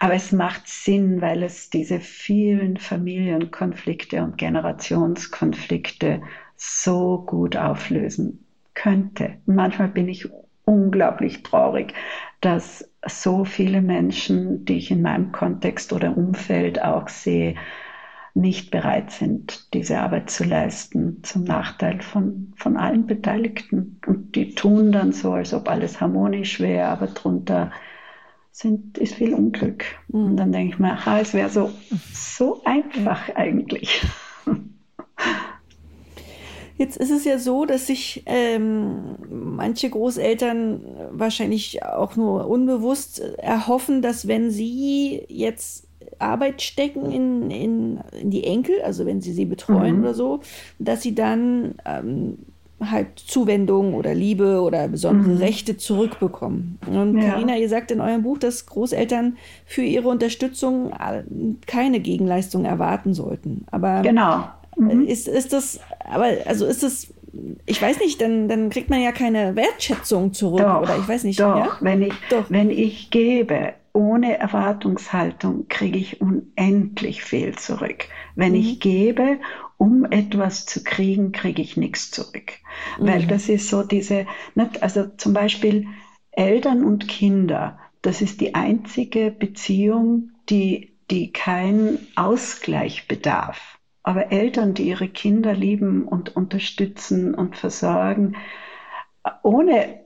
[0.00, 6.20] Aber es macht Sinn, weil es diese vielen Familienkonflikte und Generationskonflikte
[6.56, 9.36] so gut auflösen könnte.
[9.46, 10.28] Und manchmal bin ich
[10.66, 11.94] unglaublich traurig,
[12.42, 17.54] dass so viele Menschen, die ich in meinem Kontext oder Umfeld auch sehe,
[18.34, 23.98] nicht bereit sind, diese Arbeit zu leisten, zum Nachteil von, von allen Beteiligten.
[24.06, 27.70] Und die tun dann so, als ob alles harmonisch wäre, aber drunter
[28.50, 29.84] sind, ist viel Unglück.
[30.08, 30.24] Mhm.
[30.24, 31.70] Und dann denke ich mir, aha, es wäre so,
[32.12, 34.02] so einfach eigentlich.
[36.78, 40.80] Jetzt ist es ja so, dass sich ähm, manche Großeltern
[41.12, 45.86] wahrscheinlich auch nur unbewusst erhoffen, dass wenn sie jetzt
[46.18, 50.02] Arbeit stecken in, in, in die Enkel, also wenn sie sie betreuen mhm.
[50.02, 50.40] oder so,
[50.78, 52.38] dass sie dann ähm,
[52.80, 55.38] halt Zuwendung oder Liebe oder besondere mhm.
[55.38, 56.78] Rechte zurückbekommen.
[56.86, 57.60] Und Karina, ja.
[57.60, 60.92] ihr sagt in eurem Buch, dass Großeltern für ihre Unterstützung
[61.66, 63.64] keine Gegenleistung erwarten sollten.
[63.70, 64.48] Aber genau.
[64.76, 65.06] Mhm.
[65.06, 67.08] Ist, ist das, aber also ist das,
[67.66, 71.24] ich weiß nicht, dann, dann kriegt man ja keine Wertschätzung zurück doch, oder ich weiß
[71.24, 71.40] nicht.
[71.40, 71.76] Doch, ja?
[71.80, 72.44] wenn ich, doch.
[72.50, 78.04] wenn ich gebe, ohne Erwartungshaltung kriege ich unendlich viel zurück.
[78.34, 78.58] Wenn mhm.
[78.58, 79.38] ich gebe,
[79.78, 82.52] um etwas zu kriegen, kriege ich nichts zurück.
[83.00, 83.06] Mhm.
[83.06, 84.26] Weil das ist so diese,
[84.80, 85.86] also zum Beispiel
[86.32, 93.75] Eltern und Kinder, das ist die einzige Beziehung, die, die keinen Ausgleich bedarf.
[94.06, 98.36] Aber Eltern, die ihre Kinder lieben und unterstützen und versorgen,
[99.42, 99.98] ohne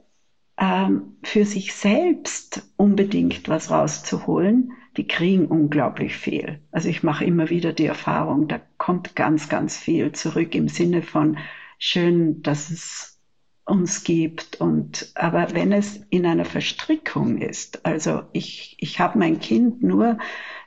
[0.56, 6.62] ähm, für sich selbst unbedingt was rauszuholen, die kriegen unglaublich viel.
[6.72, 11.02] Also ich mache immer wieder die Erfahrung, da kommt ganz, ganz viel zurück im Sinne
[11.02, 11.36] von
[11.78, 13.20] schön, dass es
[13.66, 19.40] uns gibt und aber wenn es in einer Verstrickung ist, also ich ich habe mein
[19.40, 20.16] Kind nur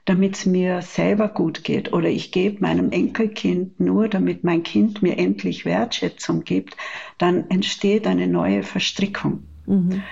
[0.06, 1.94] damit es mir selber gut geht.
[1.94, 6.76] Oder ich gebe meinem Enkelkind nur, damit mein Kind mir endlich Wertschätzung gibt,
[7.18, 9.44] dann entsteht eine neue Verstrickung.
[9.66, 10.04] Mhm.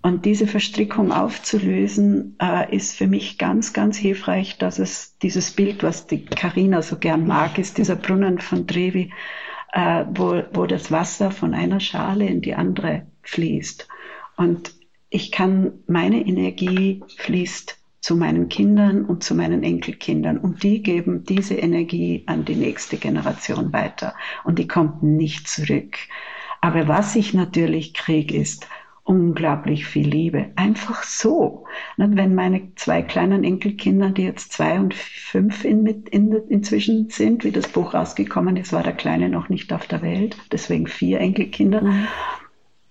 [0.00, 5.84] Und diese Verstrickung aufzulösen, äh, ist für mich ganz, ganz hilfreich, dass es dieses Bild,
[5.84, 9.12] was die Karina so gern mag, ist dieser Brunnen von Trevi,
[9.72, 13.86] äh, wo, wo das Wasser von einer Schale in die andere fließt.
[14.36, 14.74] Und
[15.08, 20.36] ich kann, meine Energie fließt zu meinen Kindern und zu meinen Enkelkindern.
[20.36, 24.14] Und die geben diese Energie an die nächste Generation weiter.
[24.44, 25.96] Und die kommt nicht zurück.
[26.60, 28.68] Aber was ich natürlich kriege, ist
[29.04, 30.50] unglaublich viel Liebe.
[30.56, 31.64] Einfach so.
[31.96, 37.52] Wenn meine zwei kleinen Enkelkinder, die jetzt zwei und fünf in, in, inzwischen sind, wie
[37.52, 41.82] das Buch rausgekommen ist, war der Kleine noch nicht auf der Welt, deswegen vier Enkelkinder.
[41.82, 42.06] Mhm.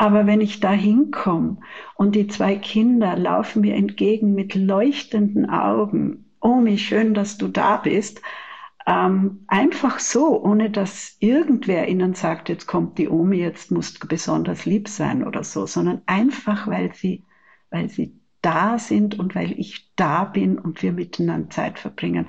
[0.02, 1.58] Aber wenn ich da hinkomme
[1.94, 7.48] und die zwei Kinder laufen mir entgegen mit leuchtenden Augen, oh, wie schön, dass du
[7.48, 8.20] da bist,
[8.88, 14.08] ähm, einfach so, ohne dass irgendwer ihnen sagt, jetzt kommt die Omi, jetzt musst du
[14.08, 17.24] besonders lieb sein oder so, sondern einfach, weil sie,
[17.70, 22.28] weil sie da sind und weil ich da bin und wir miteinander Zeit verbringen.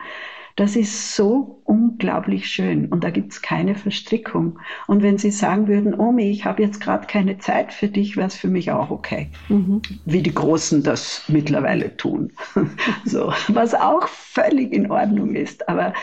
[0.56, 4.58] Das ist so unglaublich schön und da gibt es keine Verstrickung.
[4.86, 8.26] Und wenn Sie sagen würden, Omi, ich habe jetzt gerade keine Zeit für dich, wäre
[8.26, 9.30] es für mich auch okay.
[9.48, 9.80] Mhm.
[10.04, 12.32] Wie die Großen das mittlerweile tun.
[13.04, 15.68] so, was auch völlig in Ordnung ist.
[15.68, 15.94] Aber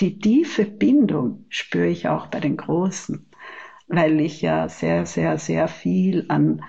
[0.00, 3.26] die tiefe Bindung spüre ich auch bei den Großen,
[3.88, 6.62] weil ich ja sehr, sehr, sehr viel an,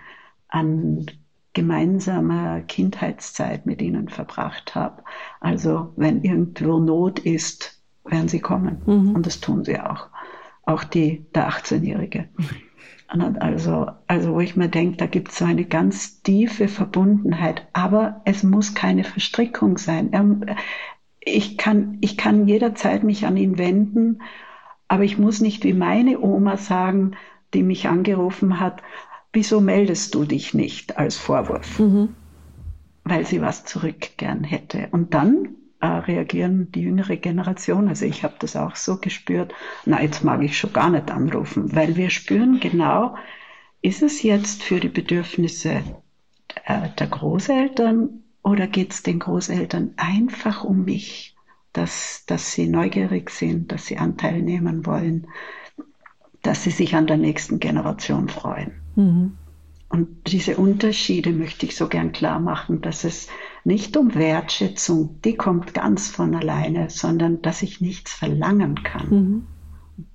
[0.47, 1.05] an
[1.53, 5.03] gemeinsamer Kindheitszeit mit ihnen verbracht habe.
[5.39, 8.81] Also wenn irgendwo Not ist, werden sie kommen.
[8.85, 9.15] Mhm.
[9.15, 10.07] Und das tun sie auch.
[10.63, 12.29] Auch die, der 18-Jährige.
[13.07, 18.21] Also, also wo ich mir denke, da gibt es so eine ganz tiefe Verbundenheit, aber
[18.25, 20.55] es muss keine Verstrickung sein.
[21.19, 24.21] Ich kann, ich kann jederzeit mich an ihn wenden,
[24.87, 27.15] aber ich muss nicht wie meine Oma sagen,
[27.55, 28.83] die mich angerufen hat,
[29.33, 31.79] wieso meldest du dich nicht als Vorwurf?
[31.79, 32.15] Mhm.
[33.03, 34.87] Weil sie was zurück gern hätte.
[34.91, 39.53] Und dann äh, reagieren die jüngere Generation, also ich habe das auch so gespürt,
[39.85, 43.15] na, jetzt mag ich schon gar nicht anrufen, weil wir spüren genau,
[43.81, 45.81] ist es jetzt für die Bedürfnisse
[46.67, 51.35] der, der Großeltern oder geht es den Großeltern einfach um mich,
[51.71, 55.27] dass, dass sie neugierig sind, dass sie Anteil nehmen wollen,
[56.49, 58.71] dass sie sich an der nächsten Generation freuen.
[58.95, 59.37] Mhm.
[59.87, 63.27] Und diese Unterschiede möchte ich so gern klar machen, dass es
[63.63, 69.09] nicht um Wertschätzung, die kommt ganz von alleine, sondern dass ich nichts verlangen kann.
[69.09, 69.47] Mhm.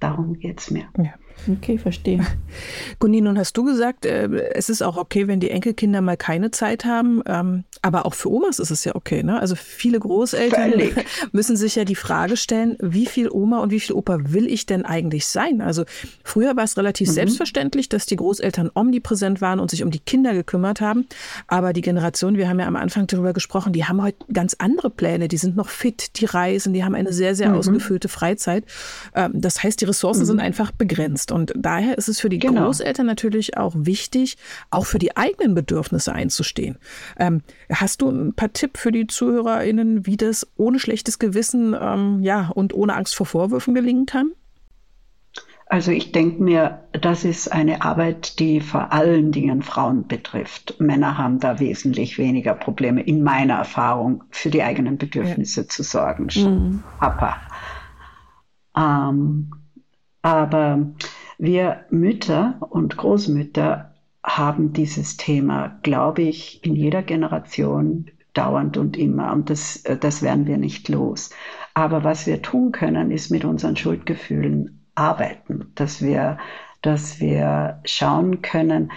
[0.01, 0.87] Darum geht es mir.
[0.99, 1.15] Ja.
[1.51, 2.25] Okay, verstehe.
[2.99, 6.51] Guni, nun hast du gesagt, äh, es ist auch okay, wenn die Enkelkinder mal keine
[6.51, 7.23] Zeit haben.
[7.27, 9.23] Ähm, aber auch für Omas ist es ja okay.
[9.23, 9.39] Ne?
[9.39, 10.95] Also viele Großeltern Völlig.
[11.33, 14.67] müssen sich ja die Frage stellen, wie viel Oma und wie viel Opa will ich
[14.67, 15.61] denn eigentlich sein?
[15.61, 15.85] Also
[16.23, 17.13] früher war es relativ mhm.
[17.13, 21.07] selbstverständlich, dass die Großeltern omnipräsent waren und sich um die Kinder gekümmert haben.
[21.47, 24.89] Aber die Generation, wir haben ja am Anfang darüber gesprochen, die haben heute ganz andere
[24.91, 25.29] Pläne.
[25.29, 27.57] Die sind noch fit, die reisen, die haben eine sehr, sehr mhm.
[27.57, 28.65] ausgefüllte Freizeit.
[29.15, 30.27] Ähm, das heißt, die Ressourcen mhm.
[30.27, 31.24] sind einfach begrenzt.
[31.33, 32.65] Und daher ist es für die genau.
[32.65, 34.37] Großeltern natürlich auch wichtig,
[34.71, 36.79] auch für die eigenen Bedürfnisse einzustehen.
[37.19, 42.23] Ähm, hast du ein paar Tipps für die ZuhörerInnen, wie das ohne schlechtes Gewissen ähm,
[42.23, 44.33] ja, und ohne Angst vor Vorwürfen gelingen kann?
[45.67, 50.79] Also ich denke mir, das ist eine Arbeit, die vor allen Dingen Frauen betrifft.
[50.79, 55.69] Männer haben da wesentlich weniger Probleme, in meiner Erfahrung, für die eigenen Bedürfnisse ja.
[55.69, 56.29] zu sorgen.
[56.35, 56.83] Mhm.
[57.01, 57.39] Papa.
[58.77, 59.51] Ähm,
[60.25, 60.87] aber
[61.37, 63.93] wir Mütter und Großmütter
[64.25, 69.35] haben dieses Thema, glaube ich, in jeder Generation dauernd und immer.
[69.35, 71.29] Und das, das werden wir nicht los.
[71.75, 76.39] Aber was wir tun können, ist mit unseren Schuldgefühlen arbeiten, dass wir,
[76.81, 78.93] dass wir schauen können,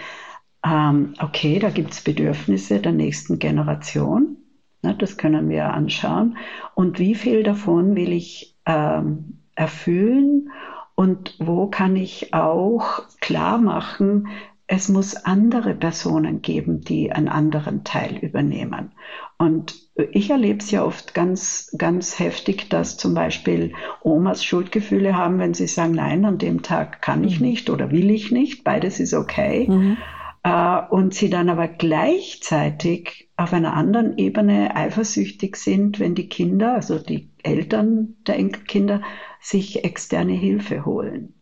[0.65, 4.37] ähm, okay, da gibt es Bedürfnisse der nächsten Generation.
[4.81, 6.37] Ne, das können wir anschauen.
[6.73, 10.51] Und wie viel davon will ich ähm, erfüllen
[10.99, 14.29] und wo kann ich auch klar machen,
[14.65, 18.93] es muss andere Personen geben, die einen anderen Teil übernehmen.
[19.37, 19.75] Und
[20.11, 25.53] ich erlebe es ja oft ganz, ganz heftig, dass zum Beispiel Omas Schuldgefühle haben, wenn
[25.53, 27.45] sie sagen, nein, an dem Tag kann ich mhm.
[27.45, 29.67] nicht oder will ich nicht, beides ist okay.
[29.69, 29.97] Mhm.
[30.41, 36.73] Äh, und sie dann aber gleichzeitig auf einer anderen Ebene eifersüchtig sind, wenn die Kinder,
[36.73, 39.01] also die Eltern der Enkelkinder,
[39.47, 41.33] sich externe Hilfe holen.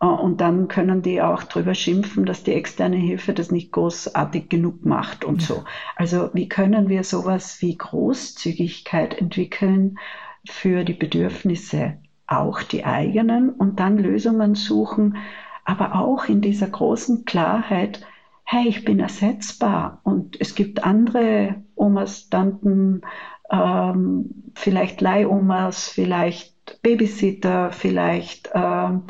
[0.00, 4.48] Äh, und dann können die auch drüber schimpfen, dass die externe Hilfe das nicht großartig
[4.48, 5.64] genug macht und so.
[5.96, 9.98] Also wie können wir sowas wie Großzügigkeit entwickeln
[10.46, 15.16] für die Bedürfnisse, auch die eigenen und dann Lösungen suchen,
[15.64, 18.06] aber auch in dieser großen Klarheit,
[18.44, 23.02] hey, ich bin ersetzbar und es gibt andere Omas, Tanten,
[23.50, 29.02] ähm, vielleicht Leihomas, vielleicht Babysitter, vielleicht ähm,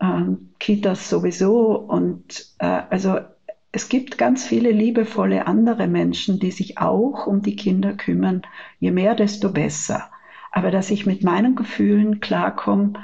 [0.00, 1.76] ähm, Kitas sowieso.
[1.76, 3.18] Und äh, also
[3.72, 8.42] es gibt ganz viele liebevolle andere Menschen, die sich auch um die Kinder kümmern.
[8.80, 10.10] Je mehr, desto besser.
[10.50, 12.94] Aber dass ich mit meinen Gefühlen klarkomme,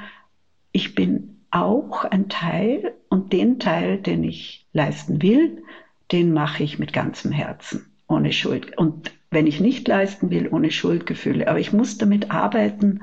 [0.71, 5.63] ich bin auch ein Teil und den Teil, den ich leisten will,
[6.11, 8.75] den mache ich mit ganzem Herzen, ohne Schuld.
[8.77, 11.47] Und wenn ich nicht leisten will, ohne Schuldgefühle.
[11.47, 13.01] Aber ich muss damit arbeiten,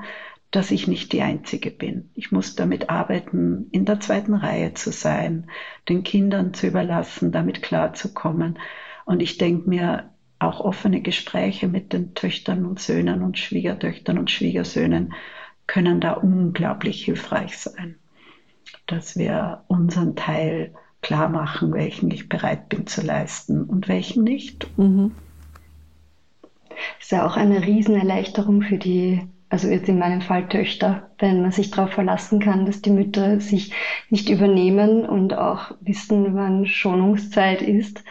[0.50, 2.10] dass ich nicht die Einzige bin.
[2.14, 5.48] Ich muss damit arbeiten, in der zweiten Reihe zu sein,
[5.88, 8.58] den Kindern zu überlassen, damit klarzukommen.
[9.04, 14.30] Und ich denke mir, auch offene Gespräche mit den Töchtern und Söhnen und Schwiegertöchtern und
[14.30, 15.12] Schwiegersöhnen
[15.66, 17.96] können da unglaublich hilfreich sein,
[18.86, 24.66] dass wir unseren Teil klar machen, welchen ich bereit bin zu leisten und welchen nicht.
[24.78, 25.12] Mhm.
[27.00, 31.50] Ist ja auch eine Riesenerleichterung für die also jetzt in meinem Fall Töchter, wenn man
[31.50, 33.72] sich darauf verlassen kann, dass die Mütter sich
[34.09, 38.04] nicht übernehmen und auch wissen, wann Schonungszeit ist.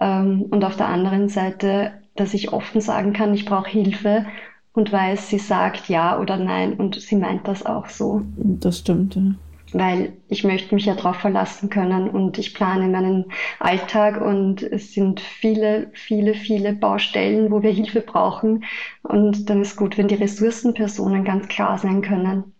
[0.00, 4.26] Ähm, und auf der anderen Seite, dass ich offen sagen kann, ich brauche Hilfe
[4.72, 8.22] und weiß, sie sagt ja oder nein und sie meint das auch so.
[8.36, 9.14] Das stimmt.
[9.14, 9.22] Ja
[9.72, 13.26] weil ich möchte mich ja darauf verlassen können und ich plane meinen
[13.58, 18.64] Alltag und es sind viele, viele, viele Baustellen, wo wir Hilfe brauchen
[19.02, 22.52] und dann ist gut, wenn die Ressourcenpersonen ganz klar sein können.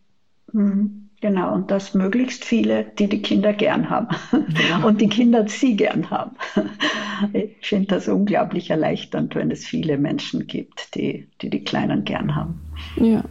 [0.53, 1.11] Mhm.
[1.21, 4.09] Genau, und das möglichst viele, die die Kinder gern haben
[4.69, 4.79] ja.
[4.85, 6.37] und die Kinder sie gern haben.
[7.35, 12.35] Ich finde das unglaublich erleichternd, wenn es viele Menschen gibt, die die, die Kleinen gern
[12.35, 12.61] haben.
[12.97, 13.23] Ja.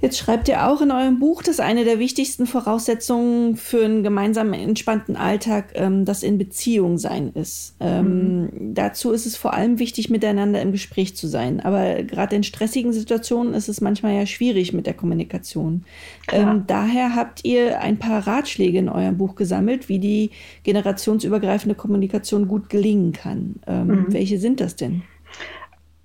[0.00, 4.54] Jetzt schreibt ihr auch in eurem Buch, dass eine der wichtigsten Voraussetzungen für einen gemeinsamen
[4.54, 7.76] entspannten Alltag ähm, das in Beziehung sein ist.
[7.80, 8.74] Ähm, mhm.
[8.74, 11.60] Dazu ist es vor allem wichtig, miteinander im Gespräch zu sein.
[11.60, 15.84] Aber gerade in stressigen Situationen ist es manchmal ja schwierig mit der Kommunikation.
[16.32, 20.30] Ähm, daher habt ihr ein paar Ratschläge in eurem Buch gesammelt, wie die
[20.62, 23.56] generationsübergreifende Kommunikation gut gelingen kann.
[23.66, 24.06] Ähm, mhm.
[24.08, 25.02] Welche sind das denn?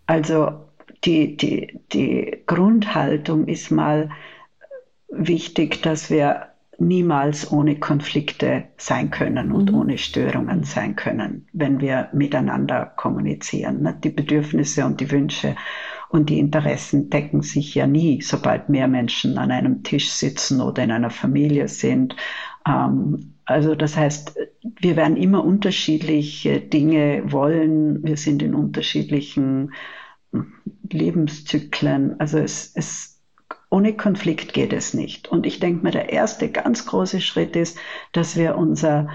[0.05, 0.51] Also
[1.05, 4.09] die, die, die Grundhaltung ist mal
[5.09, 9.77] wichtig, dass wir niemals ohne Konflikte sein können und mhm.
[9.77, 13.87] ohne Störungen sein können, wenn wir miteinander kommunizieren.
[14.03, 15.55] Die Bedürfnisse und die Wünsche
[16.09, 20.83] und die Interessen decken sich ja nie, sobald mehr Menschen an einem Tisch sitzen oder
[20.83, 22.15] in einer Familie sind.
[22.67, 24.37] Ähm, also das heißt,
[24.79, 28.03] wir werden immer unterschiedliche Dinge wollen.
[28.03, 29.71] Wir sind in unterschiedlichen
[30.91, 32.19] Lebenszyklen.
[32.19, 33.21] Also es, es,
[33.69, 35.27] ohne Konflikt geht es nicht.
[35.27, 37.77] Und ich denke mir, der erste ganz große Schritt ist,
[38.11, 39.09] dass wir unser,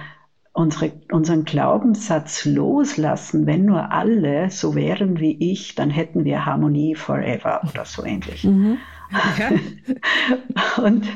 [0.52, 3.46] unsere, unseren Glaubenssatz loslassen.
[3.46, 8.44] Wenn nur alle so wären wie ich, dann hätten wir Harmonie forever oder so ähnlich.
[8.44, 8.78] Mhm.
[10.76, 11.06] Und,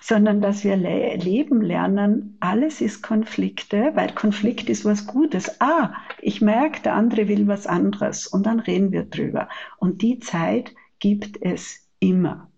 [0.00, 5.60] sondern dass wir le leben lernen, alles ist Konflikte, weil Konflikt ist was Gutes.
[5.60, 9.48] Ah, ich merke, der andere will was anderes und dann reden wir drüber.
[9.78, 12.50] Und die Zeit gibt es immer.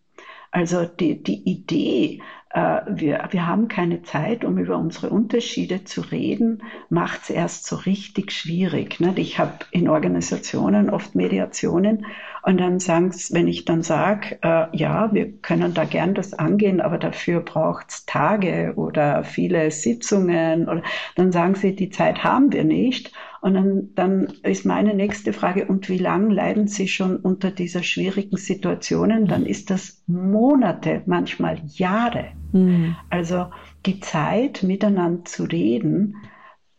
[0.51, 2.23] Also die, die Idee,
[2.55, 7.77] wir, wir haben keine Zeit, um über unsere Unterschiede zu reden, macht es erst so
[7.77, 9.01] richtig schwierig.
[9.01, 9.13] Ne?
[9.17, 12.07] Ich habe in Organisationen oft Mediationen
[12.43, 16.81] und dann sagen wenn ich dann sage, äh, ja, wir können da gern das angehen,
[16.81, 20.83] aber dafür braucht es Tage oder viele Sitzungen, oder,
[21.17, 23.13] dann sagen sie, die Zeit haben wir nicht.
[23.41, 27.83] Und dann, dann ist meine nächste Frage, und wie lange leiden Sie schon unter dieser
[27.83, 29.27] schwierigen Situationen?
[29.27, 32.33] Dann ist das Monate, manchmal Jahre.
[32.53, 32.97] Mhm.
[33.11, 33.47] Also
[33.87, 36.17] die Zeit, miteinander zu reden,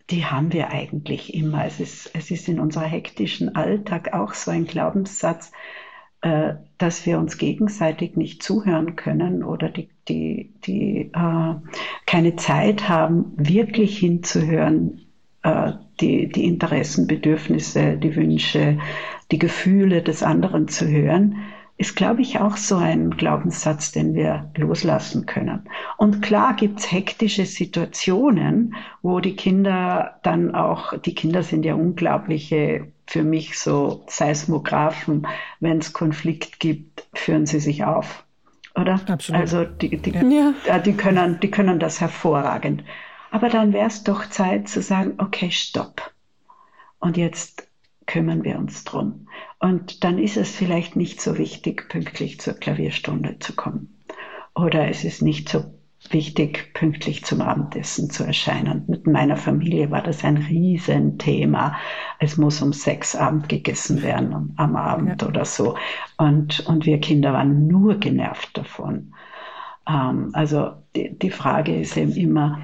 [0.09, 1.65] die haben wir eigentlich immer.
[1.65, 5.51] Es ist, es ist in unserer hektischen Alltag auch so ein Glaubenssatz,
[6.21, 11.55] äh, dass wir uns gegenseitig nicht zuhören können oder die, die, die äh,
[12.05, 15.08] keine Zeit haben, wirklich hinzuhören,
[15.43, 18.80] die, die Interessen, Bedürfnisse, die Wünsche,
[19.32, 21.38] die Gefühle des anderen zu hören,
[21.78, 25.69] ist, glaube ich, auch so ein Glaubenssatz, den wir loslassen können.
[25.95, 32.88] Und klar gibt's hektische Situationen, wo die Kinder dann auch, die Kinder sind ja unglaubliche,
[33.08, 35.25] für mich so Seismographen,
[35.62, 38.25] wenn es Konflikt gibt, führen sie sich auf.
[38.75, 38.99] Oder?
[39.08, 39.41] Absolut.
[39.41, 40.80] Also die, die, ja.
[40.80, 42.84] die, können, die können das hervorragend.
[43.31, 46.11] Aber dann wäre es doch Zeit zu sagen, okay, stopp.
[46.99, 47.67] Und jetzt
[48.05, 49.27] kümmern wir uns drum.
[49.59, 53.99] Und dann ist es vielleicht nicht so wichtig, pünktlich zur Klavierstunde zu kommen.
[54.55, 55.65] Oder es ist nicht so
[56.09, 58.85] wichtig, pünktlich zum Abendessen zu erscheinen.
[58.87, 61.77] Mit meiner Familie war das ein Riesenthema.
[62.19, 65.27] Es muss um sechs Abend gegessen werden am Abend ja.
[65.27, 65.77] oder so.
[66.17, 69.13] Und, und wir Kinder waren nur genervt davon.
[69.87, 72.59] Ähm, also die, die Frage ist eben immer,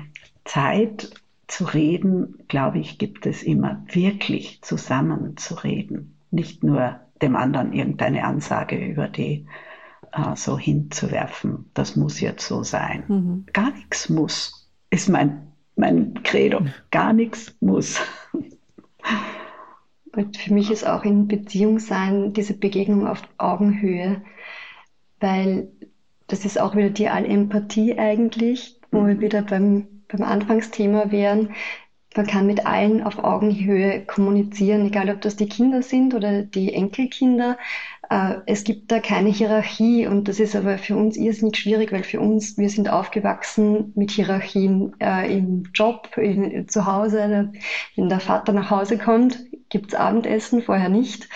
[0.46, 1.12] Zeit
[1.48, 6.18] zu reden, glaube ich, gibt es immer wirklich zusammen zu reden.
[6.32, 9.46] Nicht nur dem anderen irgendeine Ansage über die
[10.12, 11.70] äh, so hinzuwerfen.
[11.74, 13.04] Das muss jetzt so sein.
[13.08, 13.46] Mhm.
[13.54, 16.62] Gar nichts muss, ist mein, mein Credo.
[16.92, 18.02] Gar nichts muss.
[20.16, 24.22] Und für mich ist auch in Beziehung sein diese Begegnung auf Augenhöhe,
[25.20, 25.70] weil
[26.28, 29.08] das ist auch wieder die Allempathie eigentlich, wo mhm.
[29.08, 31.50] wir wieder beim beim Anfangsthema wären,
[32.16, 36.74] man kann mit allen auf Augenhöhe kommunizieren, egal ob das die Kinder sind oder die
[36.74, 37.58] Enkelkinder.
[38.10, 42.04] Äh, es gibt da keine Hierarchie und das ist aber für uns irrsinnig schwierig, weil
[42.04, 47.52] für uns, wir sind aufgewachsen mit Hierarchien äh, im Job, in, zu Hause.
[47.96, 49.40] Wenn der Vater nach Hause kommt,
[49.70, 51.28] gibt's Abendessen, vorher nicht.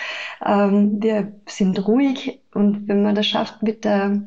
[0.44, 4.22] Ähm, wir sind ruhig und wenn man das schafft mit der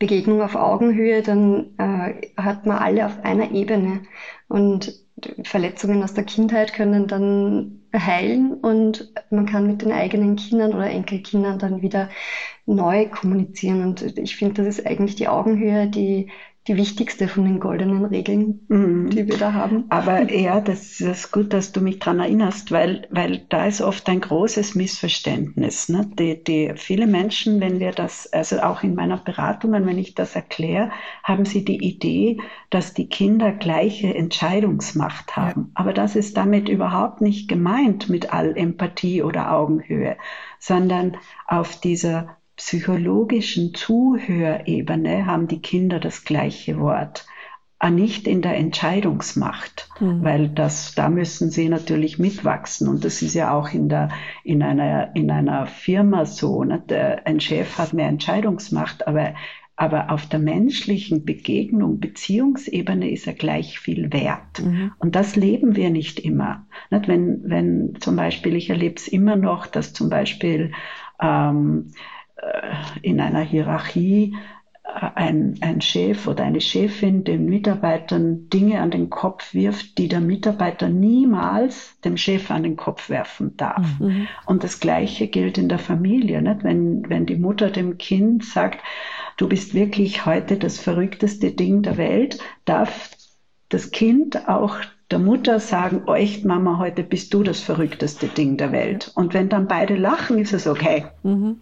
[0.00, 4.02] Begegnung auf Augenhöhe, dann äh, hat man alle auf einer Ebene.
[4.48, 4.92] Und
[5.44, 10.88] Verletzungen aus der Kindheit können dann heilen und man kann mit den eigenen Kindern oder
[10.88, 12.08] Enkelkindern dann wieder
[12.66, 13.82] neu kommunizieren.
[13.82, 16.30] Und ich finde, das ist eigentlich die Augenhöhe, die
[16.68, 19.08] die wichtigste von den goldenen Regeln, mhm.
[19.08, 19.86] die wir da haben.
[19.88, 24.06] Aber ja, das ist gut, dass du mich daran erinnerst, weil, weil da ist oft
[24.10, 25.88] ein großes Missverständnis.
[25.88, 26.10] Ne?
[26.18, 30.36] Die, die, viele Menschen, wenn wir das, also auch in meiner Beratung, wenn ich das
[30.36, 30.90] erkläre,
[31.24, 32.38] haben sie die Idee,
[32.68, 35.72] dass die Kinder gleiche Entscheidungsmacht haben.
[35.74, 35.80] Ja.
[35.80, 40.18] Aber das ist damit überhaupt nicht gemeint mit all Empathie oder Augenhöhe,
[40.58, 47.24] sondern auf dieser psychologischen Zuhörebene haben die Kinder das gleiche Wort,
[47.78, 50.22] ah, nicht in der Entscheidungsmacht, mhm.
[50.22, 52.86] weil das, da müssen sie natürlich mitwachsen.
[52.86, 54.10] Und das ist ja auch in der,
[54.44, 56.62] in einer, in einer Firma so.
[56.62, 56.82] Ne?
[56.86, 59.32] Der, ein Chef hat mehr Entscheidungsmacht, aber,
[59.74, 64.62] aber auf der menschlichen Begegnung, Beziehungsebene ist er gleich viel wert.
[64.62, 64.92] Mhm.
[64.98, 66.66] Und das leben wir nicht immer.
[66.90, 67.08] Nicht?
[67.08, 70.72] Wenn, wenn zum Beispiel, ich erlebe es immer noch, dass zum Beispiel,
[71.22, 72.19] ähm, äh,
[73.02, 74.36] in einer Hierarchie
[74.84, 80.08] äh, ein, ein Chef oder eine Chefin den Mitarbeitern Dinge an den Kopf wirft, die
[80.08, 84.00] der Mitarbeiter niemals dem Chef an den Kopf werfen darf.
[84.00, 84.26] Mhm.
[84.46, 86.42] Und das Gleiche gilt in der Familie.
[86.42, 86.64] Nicht?
[86.64, 88.80] Wenn, wenn die Mutter dem Kind sagt,
[89.36, 93.10] du bist wirklich heute das verrückteste Ding der Welt, darf
[93.68, 94.76] das Kind auch
[95.10, 99.10] der Mutter sagen, echt Mama, heute bist du das verrückteste Ding der Welt.
[99.14, 101.06] Und wenn dann beide lachen, ist es okay.
[101.22, 101.60] Mhm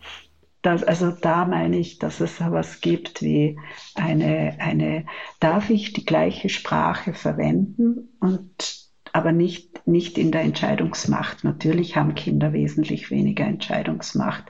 [0.62, 3.58] das, also da meine ich, dass es was gibt wie
[3.94, 5.06] eine, eine,
[5.40, 11.42] darf ich die gleiche Sprache verwenden und aber nicht, nicht in der Entscheidungsmacht.
[11.42, 14.44] Natürlich haben Kinder wesentlich weniger Entscheidungsmacht.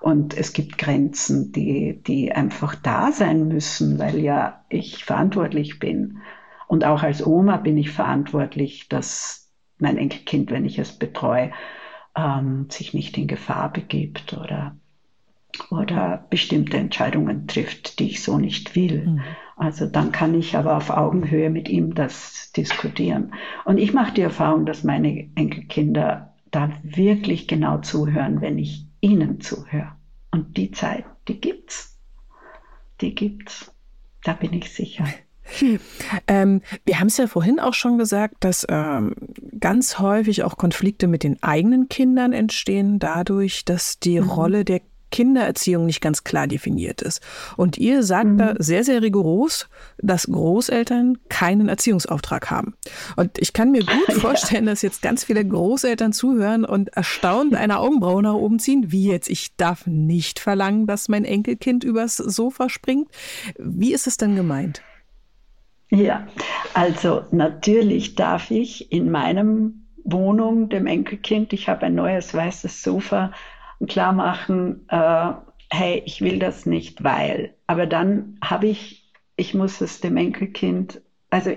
[0.00, 6.18] Und es gibt Grenzen, die, die einfach da sein müssen, weil ja ich verantwortlich bin.
[6.68, 11.50] Und auch als Oma bin ich verantwortlich, dass mein Enkelkind, wenn ich es betreue,
[12.16, 14.76] ähm, sich nicht in Gefahr begibt oder
[15.70, 19.06] oder bestimmte Entscheidungen trifft, die ich so nicht will.
[19.06, 19.20] Mhm.
[19.56, 23.34] Also dann kann ich aber auf Augenhöhe mit ihm das diskutieren.
[23.64, 29.40] Und ich mache die Erfahrung, dass meine Enkelkinder da wirklich genau zuhören, wenn ich ihnen
[29.40, 29.92] zuhöre.
[30.30, 31.98] Und die Zeit, die gibt's.
[33.00, 33.72] Die gibt's.
[34.24, 35.04] Da bin ich sicher.
[36.26, 39.14] Ähm, wir haben es ja vorhin auch schon gesagt, dass ähm,
[39.60, 44.30] ganz häufig auch Konflikte mit den eigenen Kindern entstehen, dadurch, dass die mhm.
[44.30, 44.80] Rolle der
[45.14, 47.22] Kindererziehung nicht ganz klar definiert ist.
[47.56, 48.38] Und ihr sagt mhm.
[48.38, 52.74] da sehr, sehr rigoros, dass Großeltern keinen Erziehungsauftrag haben.
[53.14, 57.78] Und ich kann mir gut vorstellen, dass jetzt ganz viele Großeltern zuhören und erstaunt eine
[57.78, 58.90] Augenbraue nach oben ziehen.
[58.90, 59.30] Wie jetzt?
[59.30, 63.08] Ich darf nicht verlangen, dass mein Enkelkind übers Sofa springt.
[63.56, 64.82] Wie ist es denn gemeint?
[65.90, 66.26] Ja,
[66.72, 73.30] also natürlich darf ich in meinem Wohnung dem Enkelkind, ich habe ein neues weißes Sofa,
[73.86, 75.32] klar machen, äh,
[75.70, 77.54] hey, ich will das nicht, weil.
[77.66, 81.00] Aber dann habe ich, ich muss es dem Enkelkind,
[81.30, 81.50] also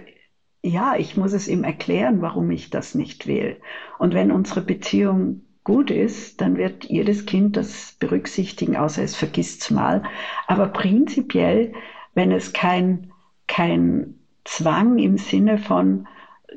[0.63, 3.57] ja, ich muss es ihm erklären, warum ich das nicht will.
[3.99, 9.61] Und wenn unsere Beziehung gut ist, dann wird jedes Kind das berücksichtigen, außer es vergisst
[9.61, 10.03] es mal.
[10.47, 11.74] Aber prinzipiell,
[12.15, 13.11] wenn es kein,
[13.47, 14.15] kein
[14.45, 16.07] Zwang im Sinne von,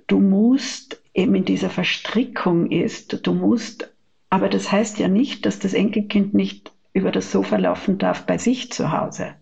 [0.07, 3.93] du musst eben in dieser Verstrickung ist, du musst
[4.31, 8.39] aber das heißt ja nicht, dass das Enkelkind nicht über das Sofa laufen darf bei
[8.39, 9.35] sich zu Hause.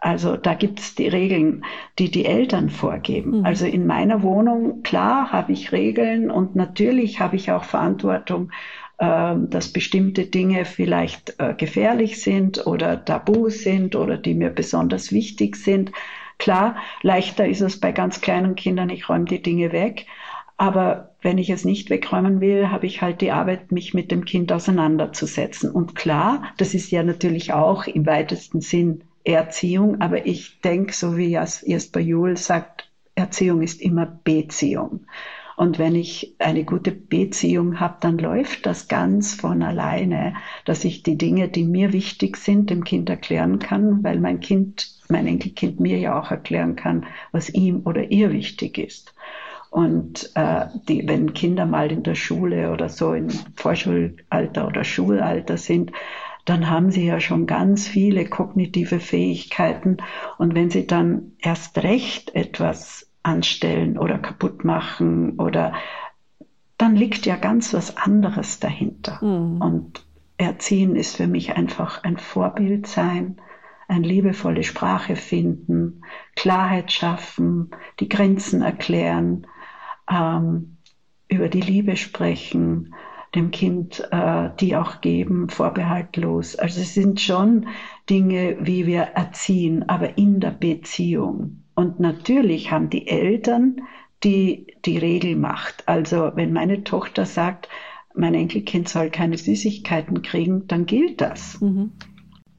[0.00, 1.64] Also da gibt es die Regeln,
[1.98, 3.40] die die Eltern vorgeben.
[3.40, 3.44] Mhm.
[3.44, 8.52] Also in meiner Wohnung, klar, habe ich Regeln und natürlich habe ich auch Verantwortung,
[8.98, 15.10] äh, dass bestimmte Dinge vielleicht äh, gefährlich sind oder tabu sind oder die mir besonders
[15.10, 15.90] wichtig sind.
[16.38, 20.06] Klar, leichter ist es bei ganz kleinen Kindern, ich räume die Dinge weg.
[20.58, 24.24] Aber wenn ich es nicht wegräumen will, habe ich halt die Arbeit, mich mit dem
[24.24, 25.70] Kind auseinanderzusetzen.
[25.70, 31.16] Und klar, das ist ja natürlich auch im weitesten Sinn Erziehung, aber ich denke, so
[31.16, 35.06] wie Jasper Juhl sagt, Erziehung ist immer Beziehung.
[35.56, 40.34] Und wenn ich eine gute Beziehung habe, dann läuft das ganz von alleine,
[40.64, 44.88] dass ich die Dinge, die mir wichtig sind, dem Kind erklären kann, weil mein Kind,
[45.08, 49.14] mein Enkelkind mir ja auch erklären kann, was ihm oder ihr wichtig ist.
[49.70, 55.56] Und äh, die, wenn Kinder mal in der Schule oder so im Vorschulalter oder Schulalter
[55.56, 55.92] sind,
[56.44, 59.98] dann haben sie ja schon ganz viele kognitive Fähigkeiten.
[60.38, 65.74] Und wenn sie dann erst recht etwas anstellen oder kaputt machen oder
[66.78, 69.22] dann liegt ja ganz was anderes dahinter.
[69.22, 69.60] Mhm.
[69.60, 70.06] Und
[70.38, 73.40] Erziehen ist für mich einfach ein Vorbild sein,
[73.88, 76.02] eine liebevolle Sprache finden,
[76.36, 79.46] Klarheit schaffen, die Grenzen erklären,
[80.10, 80.76] ähm,
[81.28, 82.94] über die Liebe sprechen,
[83.34, 86.56] dem Kind äh, die auch geben, vorbehaltlos.
[86.56, 87.66] Also es sind schon
[88.08, 91.64] Dinge, wie wir erziehen, aber in der Beziehung.
[91.74, 93.82] Und natürlich haben die Eltern
[94.24, 95.84] die die Regelmacht.
[95.86, 97.68] Also wenn meine Tochter sagt,
[98.14, 101.60] mein Enkelkind soll keine Süßigkeiten kriegen, dann gilt das.
[101.60, 101.92] Mhm.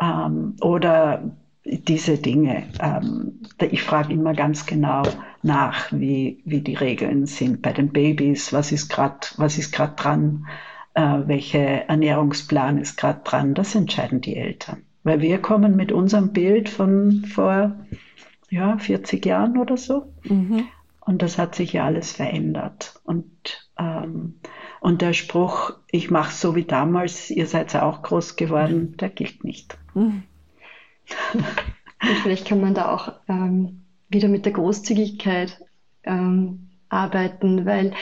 [0.02, 1.36] Ähm, oder
[1.70, 2.64] diese Dinge.
[2.82, 5.04] Ähm, ich frage immer ganz genau
[5.44, 9.96] nach, wie, wie die Regeln sind bei den Babys, was ist gerade was ist gerade
[9.96, 10.48] dran,
[10.94, 13.54] äh, welcher Ernährungsplan ist gerade dran.
[13.54, 14.84] Das entscheiden die Eltern.
[15.04, 17.76] Weil wir kommen mit unserem Bild von vor
[18.50, 20.12] ja, 40 Jahren oder so.
[20.24, 20.66] Mhm.
[21.00, 23.00] Und das hat sich ja alles verändert.
[23.04, 24.40] Und, ähm,
[24.82, 29.10] und der Spruch, ich mache so wie damals, ihr seid ja auch groß geworden, der
[29.10, 29.78] gilt nicht.
[29.94, 30.24] Mhm.
[31.34, 35.60] Und vielleicht kann man da auch ähm, wieder mit der Großzügigkeit
[36.04, 37.94] ähm, arbeiten, weil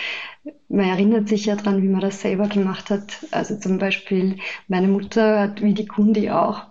[0.70, 3.26] man erinnert sich ja dran, wie man das selber gemacht hat.
[3.32, 4.38] Also zum Beispiel
[4.68, 6.68] meine Mutter hat wie die Kundi auch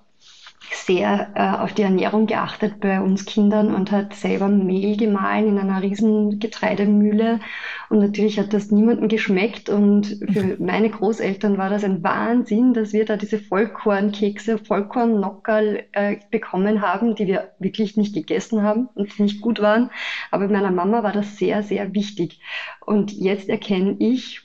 [0.73, 5.59] sehr äh, auf die Ernährung geachtet bei uns Kindern und hat selber Mehl gemahlen in
[5.59, 7.41] einer riesen Getreidemühle.
[7.89, 9.69] Und natürlich hat das niemandem geschmeckt.
[9.69, 16.17] Und für meine Großeltern war das ein Wahnsinn, dass wir da diese Vollkornkekse, Vollkornnockerl äh,
[16.31, 19.91] bekommen haben, die wir wirklich nicht gegessen haben und nicht gut waren.
[20.31, 22.41] Aber meiner Mama war das sehr, sehr wichtig.
[22.87, 24.43] Und jetzt erkenne ich,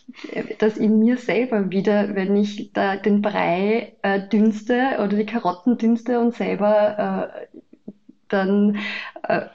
[0.58, 5.78] dass in mir selber wieder, wenn ich da den Brei äh, dünste oder die Karotten
[5.78, 7.58] dünste und selber äh,
[8.28, 8.78] dann
[9.28, 9.46] äh,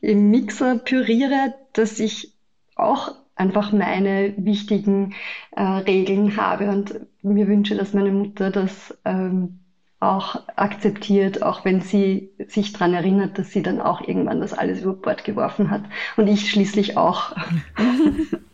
[0.00, 2.32] im Mixer püriere, dass ich
[2.74, 5.14] auch einfach meine wichtigen
[5.52, 9.60] äh, Regeln habe und mir wünsche, dass meine Mutter das ähm,
[10.00, 14.82] auch akzeptiert, auch wenn sie sich daran erinnert, dass sie dann auch irgendwann das alles
[14.82, 15.82] über Bord geworfen hat.
[16.16, 17.36] Und ich schließlich auch.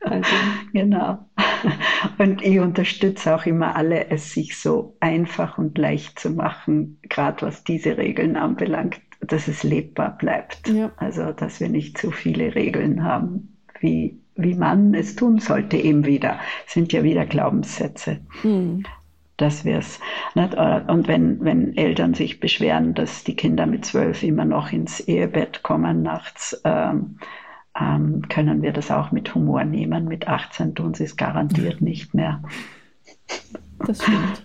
[0.00, 0.30] also,
[0.72, 1.18] genau.
[2.18, 7.46] Und ich unterstütze auch immer alle, es sich so einfach und leicht zu machen, gerade
[7.46, 10.68] was diese Regeln anbelangt, dass es lebbar bleibt.
[10.68, 10.92] Ja.
[10.96, 16.04] Also, dass wir nicht zu viele Regeln haben, wie, wie man es tun sollte, eben
[16.04, 16.38] wieder.
[16.64, 18.18] Das sind ja wieder Glaubenssätze.
[18.42, 18.84] Mhm
[19.36, 19.98] dass wir es
[20.34, 20.54] nicht.
[20.54, 25.62] Und wenn, wenn Eltern sich beschweren, dass die Kinder mit zwölf immer noch ins Ehebett
[25.62, 27.18] kommen nachts, ähm,
[27.82, 30.06] ähm, können wir das auch mit Humor nehmen.
[30.06, 32.42] Mit 18 tun sie es garantiert nicht mehr.
[33.86, 34.44] Das stimmt.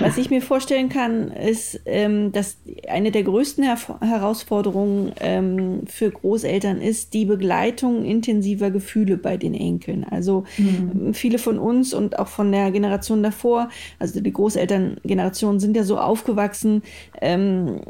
[0.00, 6.10] Was ich mir vorstellen kann, ist, ähm, dass eine der größten Her Herausforderungen ähm, für
[6.10, 10.04] Großeltern ist die Begleitung intensiver Gefühle bei den Enkeln.
[10.04, 11.12] Also mhm.
[11.14, 15.98] viele von uns und auch von der Generation davor, also die Großelterngeneration, sind ja so
[15.98, 16.82] aufgewachsen,
[17.20, 17.80] ähm,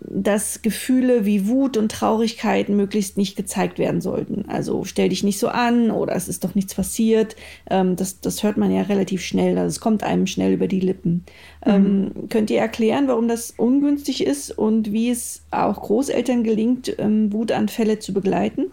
[0.00, 4.44] dass Gefühle wie Wut und Traurigkeit möglichst nicht gezeigt werden sollten.
[4.48, 7.36] Also stell dich nicht so an oder es ist doch nichts passiert.
[7.70, 9.58] Ähm, das, das hört man ja relativ schnell.
[9.58, 11.24] Also es kommt einem schnell über die Lippen.
[11.64, 11.72] Mhm.
[11.72, 17.32] Ähm, könnt ihr erklären, warum das ungünstig ist und wie es auch Großeltern gelingt, ähm,
[17.32, 18.66] Wutanfälle zu begleiten?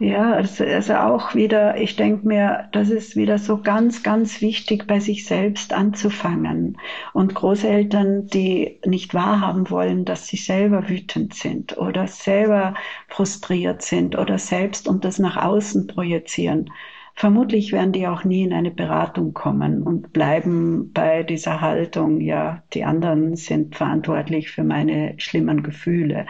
[0.00, 4.86] Ja, also, also auch wieder, ich denke mir, das ist wieder so ganz, ganz wichtig,
[4.86, 6.78] bei sich selbst anzufangen.
[7.12, 12.74] Und Großeltern, die nicht wahrhaben wollen, dass sie selber wütend sind oder selber
[13.08, 16.70] frustriert sind oder selbst und das nach außen projizieren,
[17.16, 22.62] vermutlich werden die auch nie in eine Beratung kommen und bleiben bei dieser Haltung, ja,
[22.72, 26.26] die anderen sind verantwortlich für meine schlimmen Gefühle.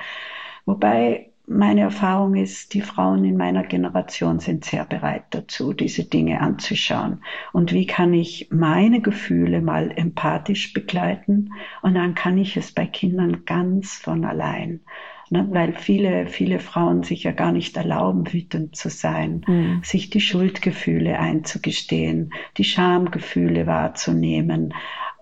[0.64, 6.40] Wobei meine Erfahrung ist, die Frauen in meiner Generation sind sehr bereit dazu, diese Dinge
[6.40, 7.22] anzuschauen.
[7.52, 11.52] Und wie kann ich meine Gefühle mal empathisch begleiten?
[11.82, 14.80] Und dann kann ich es bei Kindern ganz von allein.
[15.30, 15.46] Ne?
[15.50, 19.80] Weil viele, viele Frauen sich ja gar nicht erlauben, wütend zu sein, mhm.
[19.82, 24.74] sich die Schuldgefühle einzugestehen, die Schamgefühle wahrzunehmen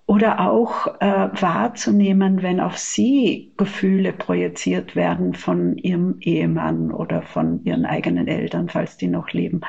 [0.07, 7.65] oder auch äh, wahrzunehmen, wenn auf sie Gefühle projiziert werden von ihrem Ehemann oder von
[7.65, 9.63] ihren eigenen Eltern, falls die noch leben,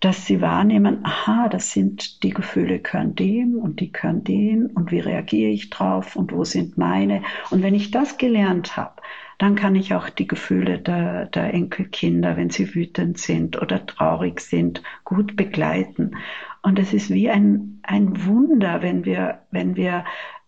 [0.00, 4.90] dass sie wahrnehmen, aha, das sind die Gefühle können dem und die können den und
[4.90, 7.22] wie reagiere ich drauf und wo sind meine.
[7.50, 9.00] Und wenn ich das gelernt habe,
[9.38, 14.40] dann kann ich auch die Gefühle der, der Enkelkinder, wenn sie wütend sind oder traurig
[14.40, 16.16] sind, gut begleiten.
[16.62, 20.04] Und es ist wie ein, ein Wunder, wenn wir, wenn wir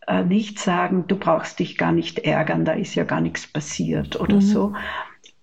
[0.07, 4.21] äh, nicht sagen, du brauchst dich gar nicht ärgern, da ist ja gar nichts passiert
[4.21, 4.41] oder mhm.
[4.43, 4.75] so,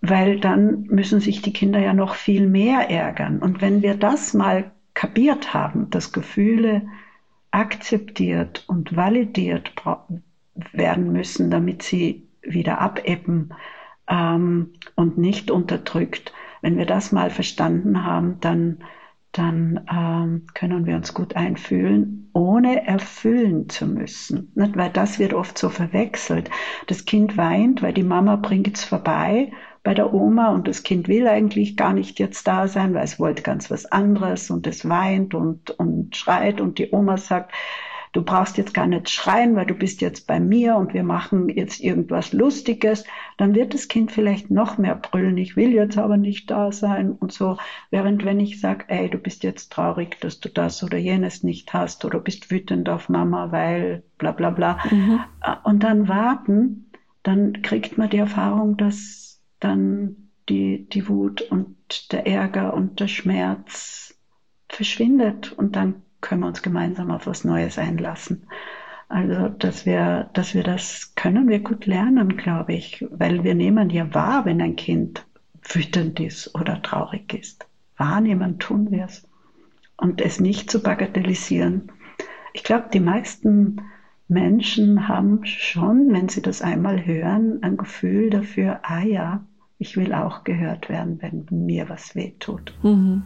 [0.01, 3.39] weil dann müssen sich die Kinder ja noch viel mehr ärgern.
[3.39, 6.83] Und wenn wir das mal kapiert haben, dass Gefühle
[7.51, 9.73] akzeptiert und validiert
[10.73, 13.53] werden müssen, damit sie wieder abebben
[14.07, 18.83] ähm, und nicht unterdrückt, wenn wir das mal verstanden haben, dann
[19.31, 24.51] dann ähm, können wir uns gut einfühlen, ohne erfüllen zu müssen.
[24.55, 24.75] Nicht?
[24.75, 26.49] Weil das wird oft so verwechselt.
[26.87, 29.51] Das Kind weint, weil die Mama bringt es vorbei
[29.83, 33.19] bei der Oma und das Kind will eigentlich gar nicht jetzt da sein, weil es
[33.19, 37.51] wollte ganz was anderes und es weint und, und schreit und die Oma sagt,
[38.11, 41.49] du brauchst jetzt gar nicht schreien, weil du bist jetzt bei mir und wir machen
[41.49, 43.05] jetzt irgendwas Lustiges,
[43.37, 47.11] dann wird das Kind vielleicht noch mehr brüllen, ich will jetzt aber nicht da sein
[47.11, 47.57] und so.
[47.89, 51.73] Während wenn ich sage, ey, du bist jetzt traurig, dass du das oder jenes nicht
[51.73, 54.79] hast oder bist wütend auf Mama, weil bla bla bla.
[54.89, 55.21] Mhm.
[55.41, 56.91] Äh, und dann warten,
[57.23, 63.07] dann kriegt man die Erfahrung, dass dann die, die Wut und der Ärger und der
[63.07, 64.17] Schmerz
[64.67, 68.47] verschwindet und dann können wir uns gemeinsam auf was Neues einlassen.
[69.09, 73.89] Also, dass wir, dass wir das können wir gut lernen, glaube ich, weil wir nehmen
[73.89, 75.25] ja wahr, wenn ein Kind
[75.63, 77.67] wütend ist oder traurig ist.
[77.97, 79.27] Wahrnehmen tun wir es.
[79.97, 81.91] Und es nicht zu bagatellisieren.
[82.53, 83.81] Ich glaube, die meisten
[84.27, 89.43] Menschen haben schon, wenn sie das einmal hören, ein Gefühl dafür, ah ja,
[89.77, 92.73] ich will auch gehört werden, wenn mir was wehtut.
[92.81, 93.23] Mhm.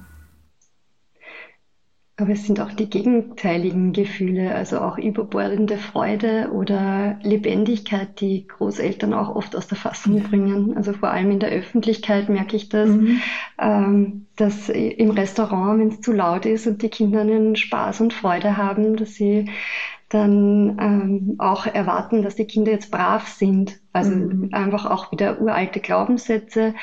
[2.18, 9.14] Aber es sind auch die gegenteiligen Gefühle, also auch überbordende Freude oder Lebendigkeit, die Großeltern
[9.14, 10.78] auch oft aus der Fassung bringen.
[10.78, 13.20] Also vor allem in der Öffentlichkeit merke ich das, mhm.
[13.60, 18.14] ähm, dass im Restaurant, wenn es zu laut ist und die Kinder einen Spaß und
[18.14, 19.50] Freude haben, dass sie
[20.08, 23.78] dann ähm, auch erwarten, dass die Kinder jetzt brav sind.
[23.92, 24.50] Also mhm.
[24.54, 26.76] einfach auch wieder uralte Glaubenssätze.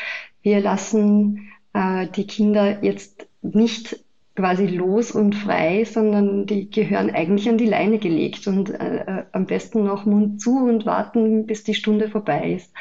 [0.42, 4.01] Wir lassen äh, die Kinder jetzt nicht
[4.34, 9.24] quasi los und frei, sondern die gehören eigentlich an die Leine gelegt und äh, äh,
[9.32, 12.72] am besten noch Mund zu und warten, bis die Stunde vorbei ist.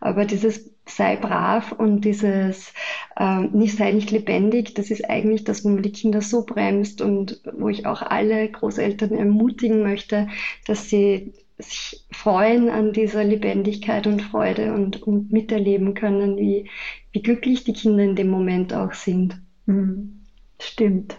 [0.00, 2.72] Aber dieses sei brav und dieses
[3.18, 7.00] äh, nicht sei nicht lebendig, das ist eigentlich das, wo man die Kinder so bremst
[7.00, 10.28] und wo ich auch alle Großeltern ermutigen möchte,
[10.66, 16.70] dass sie sich freuen an dieser Lebendigkeit und Freude und, und miterleben können, wie,
[17.12, 19.40] wie glücklich die Kinder in dem Moment auch sind.
[19.66, 20.19] Mhm.
[20.60, 21.16] Stimmt.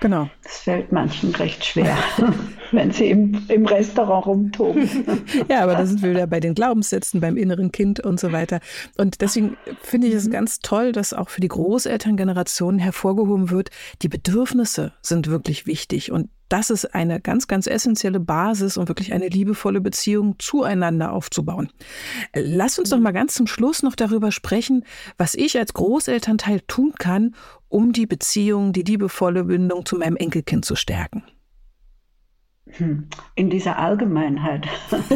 [0.00, 0.28] Genau.
[0.44, 1.96] Es fällt manchen recht schwer,
[2.70, 4.88] wenn sie im, im Restaurant rumtoben.
[5.48, 8.60] ja, aber da sind wir wieder bei den Glaubenssätzen, beim inneren Kind und so weiter.
[8.98, 13.70] Und deswegen finde ich es ganz toll, dass auch für die Großelterngeneration hervorgehoben wird,
[14.02, 16.12] die Bedürfnisse sind wirklich wichtig.
[16.12, 21.70] Und das ist eine ganz, ganz essentielle Basis, um wirklich eine liebevolle Beziehung zueinander aufzubauen.
[22.34, 24.84] Lass uns doch mal ganz zum Schluss noch darüber sprechen,
[25.18, 27.34] was ich als Großelternteil tun kann,
[27.68, 31.24] um die Beziehung, die liebevolle Bindung zu meinem Enkelkind zu stärken.
[32.68, 34.66] Hm, in dieser Allgemeinheit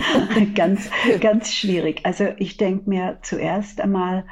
[0.54, 0.88] ganz,
[1.20, 2.00] ganz schwierig.
[2.04, 4.24] Also ich denke mir zuerst einmal,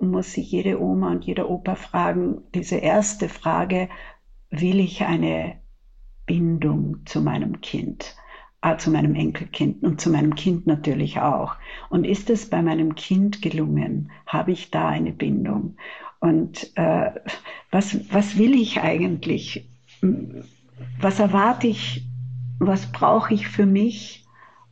[0.00, 3.88] muss sich jede Oma und jeder Opa fragen, diese erste Frage,
[4.50, 5.59] will ich eine
[6.30, 8.14] Bindung zu meinem Kind,
[8.62, 11.56] äh, zu meinem Enkelkind und zu meinem Kind natürlich auch.
[11.88, 14.12] Und ist es bei meinem Kind gelungen?
[14.28, 15.76] Habe ich da eine Bindung?
[16.20, 17.10] Und äh,
[17.72, 19.68] was, was will ich eigentlich?
[21.00, 22.06] Was erwarte ich?
[22.60, 24.24] Was brauche ich für mich?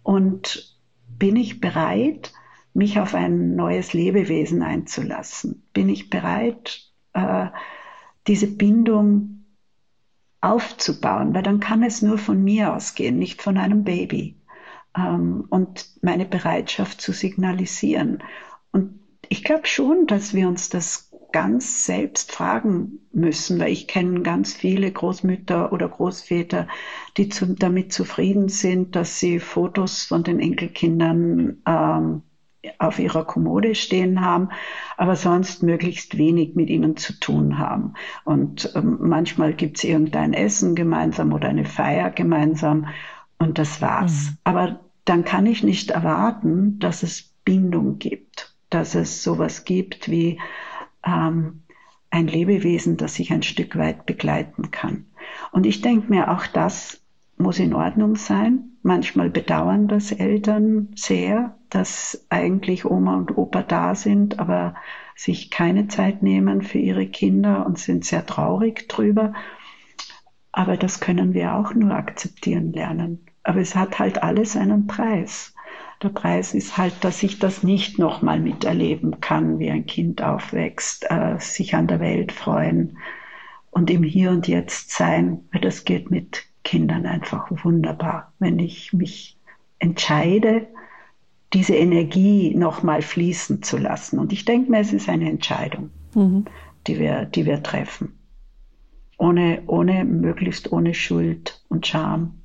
[0.04, 0.78] Und
[1.09, 2.32] bin ich bereit,
[2.72, 5.64] mich auf ein neues Lebewesen einzulassen?
[5.72, 7.46] Bin ich bereit, äh,
[8.28, 9.38] diese Bindung
[10.41, 14.36] aufzubauen, weil dann kann es nur von mir ausgehen, nicht von einem Baby.
[14.97, 18.22] Ähm, und meine Bereitschaft zu signalisieren.
[18.72, 24.22] Und ich glaube schon, dass wir uns das ganz selbst fragen müssen, weil ich kenne
[24.22, 26.68] ganz viele Großmütter oder Großväter,
[27.16, 32.22] die zu, damit zufrieden sind, dass sie Fotos von den Enkelkindern ähm,
[32.89, 34.49] auf ihrer Kommode stehen haben,
[34.97, 37.95] aber sonst möglichst wenig mit ihnen zu tun haben.
[38.24, 42.89] Und ähm, manchmal gibt es irgendein Essen gemeinsam oder eine Feier gemeinsam
[43.39, 44.30] und das war's.
[44.30, 44.36] Mhm.
[44.45, 50.41] Aber dann kann ich nicht erwarten, dass es Bindung gibt, dass es sowas gibt wie
[51.05, 51.62] ähm,
[52.11, 55.07] ein Lebewesen, das ich ein Stück weit begleiten kann.
[55.53, 57.01] Und ich denke mir, auch das
[57.36, 58.67] muss in Ordnung sein.
[58.83, 64.74] Manchmal bedauern das Eltern sehr, dass eigentlich Oma und Opa da sind, aber
[65.16, 69.35] sich keine Zeit nehmen für ihre Kinder und sind sehr traurig drüber.
[70.53, 73.26] Aber das können wir auch nur akzeptieren lernen.
[73.43, 75.55] Aber es hat halt alles einen Preis.
[76.03, 81.11] Der Preis ist halt, dass ich das nicht nochmal miterleben kann, wie ein Kind aufwächst,
[81.11, 82.99] äh, sich an der Welt freuen
[83.70, 88.92] und im Hier und Jetzt sein, weil das geht mit Kindern einfach wunderbar, wenn ich
[88.92, 89.38] mich
[89.78, 90.66] entscheide,
[91.52, 94.18] diese Energie nochmal fließen zu lassen.
[94.18, 96.44] Und ich denke mir, es ist eine Entscheidung, mhm.
[96.86, 98.18] die, wir, die wir treffen.
[99.16, 102.38] Ohne, ohne, möglichst ohne Schuld und Scham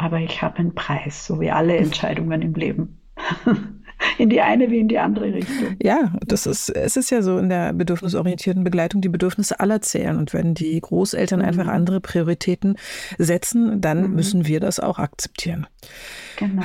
[0.00, 2.98] aber ich habe einen Preis, so wie alle Entscheidungen im Leben.
[4.18, 5.76] in die eine wie in die andere Richtung.
[5.82, 10.16] Ja, das ist, es ist ja so in der bedürfnisorientierten Begleitung, die Bedürfnisse aller zählen.
[10.16, 11.46] Und wenn die Großeltern mhm.
[11.46, 12.76] einfach andere Prioritäten
[13.18, 14.14] setzen, dann mhm.
[14.14, 15.66] müssen wir das auch akzeptieren.
[16.36, 16.62] Genau,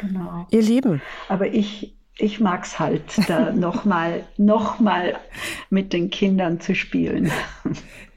[0.00, 0.46] genau.
[0.50, 1.02] Ihr Lieben.
[1.28, 5.16] Aber ich, ich mag es halt, da nochmal noch mal
[5.70, 7.30] mit den Kindern zu spielen.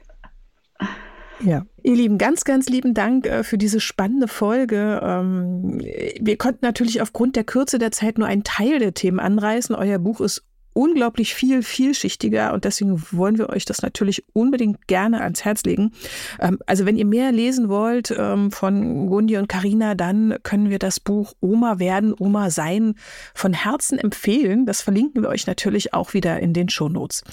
[1.40, 1.66] Ja.
[1.82, 5.00] Ihr Lieben, ganz, ganz lieben Dank äh, für diese spannende Folge.
[5.02, 5.80] Ähm,
[6.20, 9.74] wir konnten natürlich aufgrund der Kürze der Zeit nur einen Teil der Themen anreißen.
[9.74, 10.44] Euer Buch ist
[10.76, 15.92] unglaublich viel, vielschichtiger und deswegen wollen wir euch das natürlich unbedingt gerne ans Herz legen.
[16.38, 20.78] Ähm, also wenn ihr mehr lesen wollt ähm, von Gundi und Karina, dann können wir
[20.78, 22.94] das Buch Oma werden, Oma sein
[23.34, 24.66] von Herzen empfehlen.
[24.66, 27.24] Das verlinken wir euch natürlich auch wieder in den Shownotes.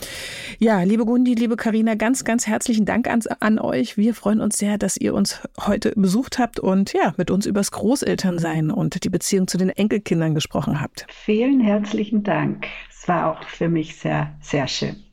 [0.59, 3.97] Ja, liebe Gundi, liebe Karina, ganz, ganz herzlichen Dank an, an euch.
[3.97, 7.71] Wir freuen uns sehr, dass ihr uns heute besucht habt und ja, mit uns übers
[7.71, 11.05] Großelternsein und die Beziehung zu den Enkelkindern gesprochen habt.
[11.09, 12.67] Vielen herzlichen Dank.
[13.03, 15.03] Es war auch für mich sehr, sehr schön.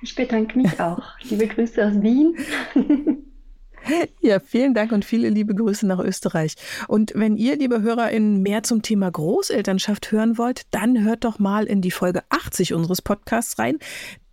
[0.00, 1.02] Ich bedanke mich auch.
[1.22, 2.36] Liebe Grüße aus Wien.
[4.20, 6.54] Ja, vielen Dank und viele liebe Grüße nach Österreich.
[6.86, 11.64] Und wenn ihr, liebe HörerInnen, mehr zum Thema Großelternschaft hören wollt, dann hört doch mal
[11.64, 13.80] in die Folge 80 unseres Podcasts rein.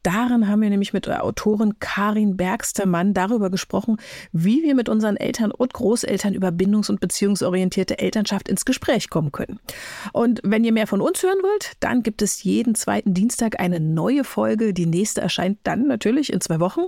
[0.04, 3.98] Darin haben wir nämlich mit der Autorin Karin Bergstermann darüber gesprochen,
[4.32, 9.32] wie wir mit unseren Eltern und Großeltern über bindungs- und beziehungsorientierte Elternschaft ins Gespräch kommen
[9.32, 9.60] können.
[10.14, 13.80] Und wenn ihr mehr von uns hören wollt, dann gibt es jeden zweiten Dienstag eine
[13.80, 14.74] neue Folge.
[14.74, 16.82] Die nächste erscheint dann natürlich in zwei Wochen.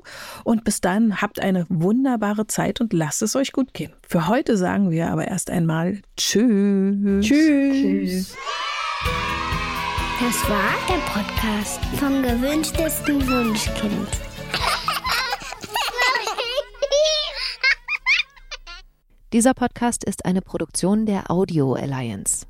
[0.43, 3.93] Und bis dann habt eine wunderbare Zeit und lasst es euch gut gehen.
[4.07, 7.25] Für heute sagen wir aber erst einmal Tschüss.
[7.25, 7.73] Tschüss.
[7.73, 8.37] Tschüss.
[10.21, 14.07] Das war der Podcast vom gewünschtesten Wunschkind.
[19.33, 22.45] Dieser Podcast ist eine Produktion der Audio Alliance.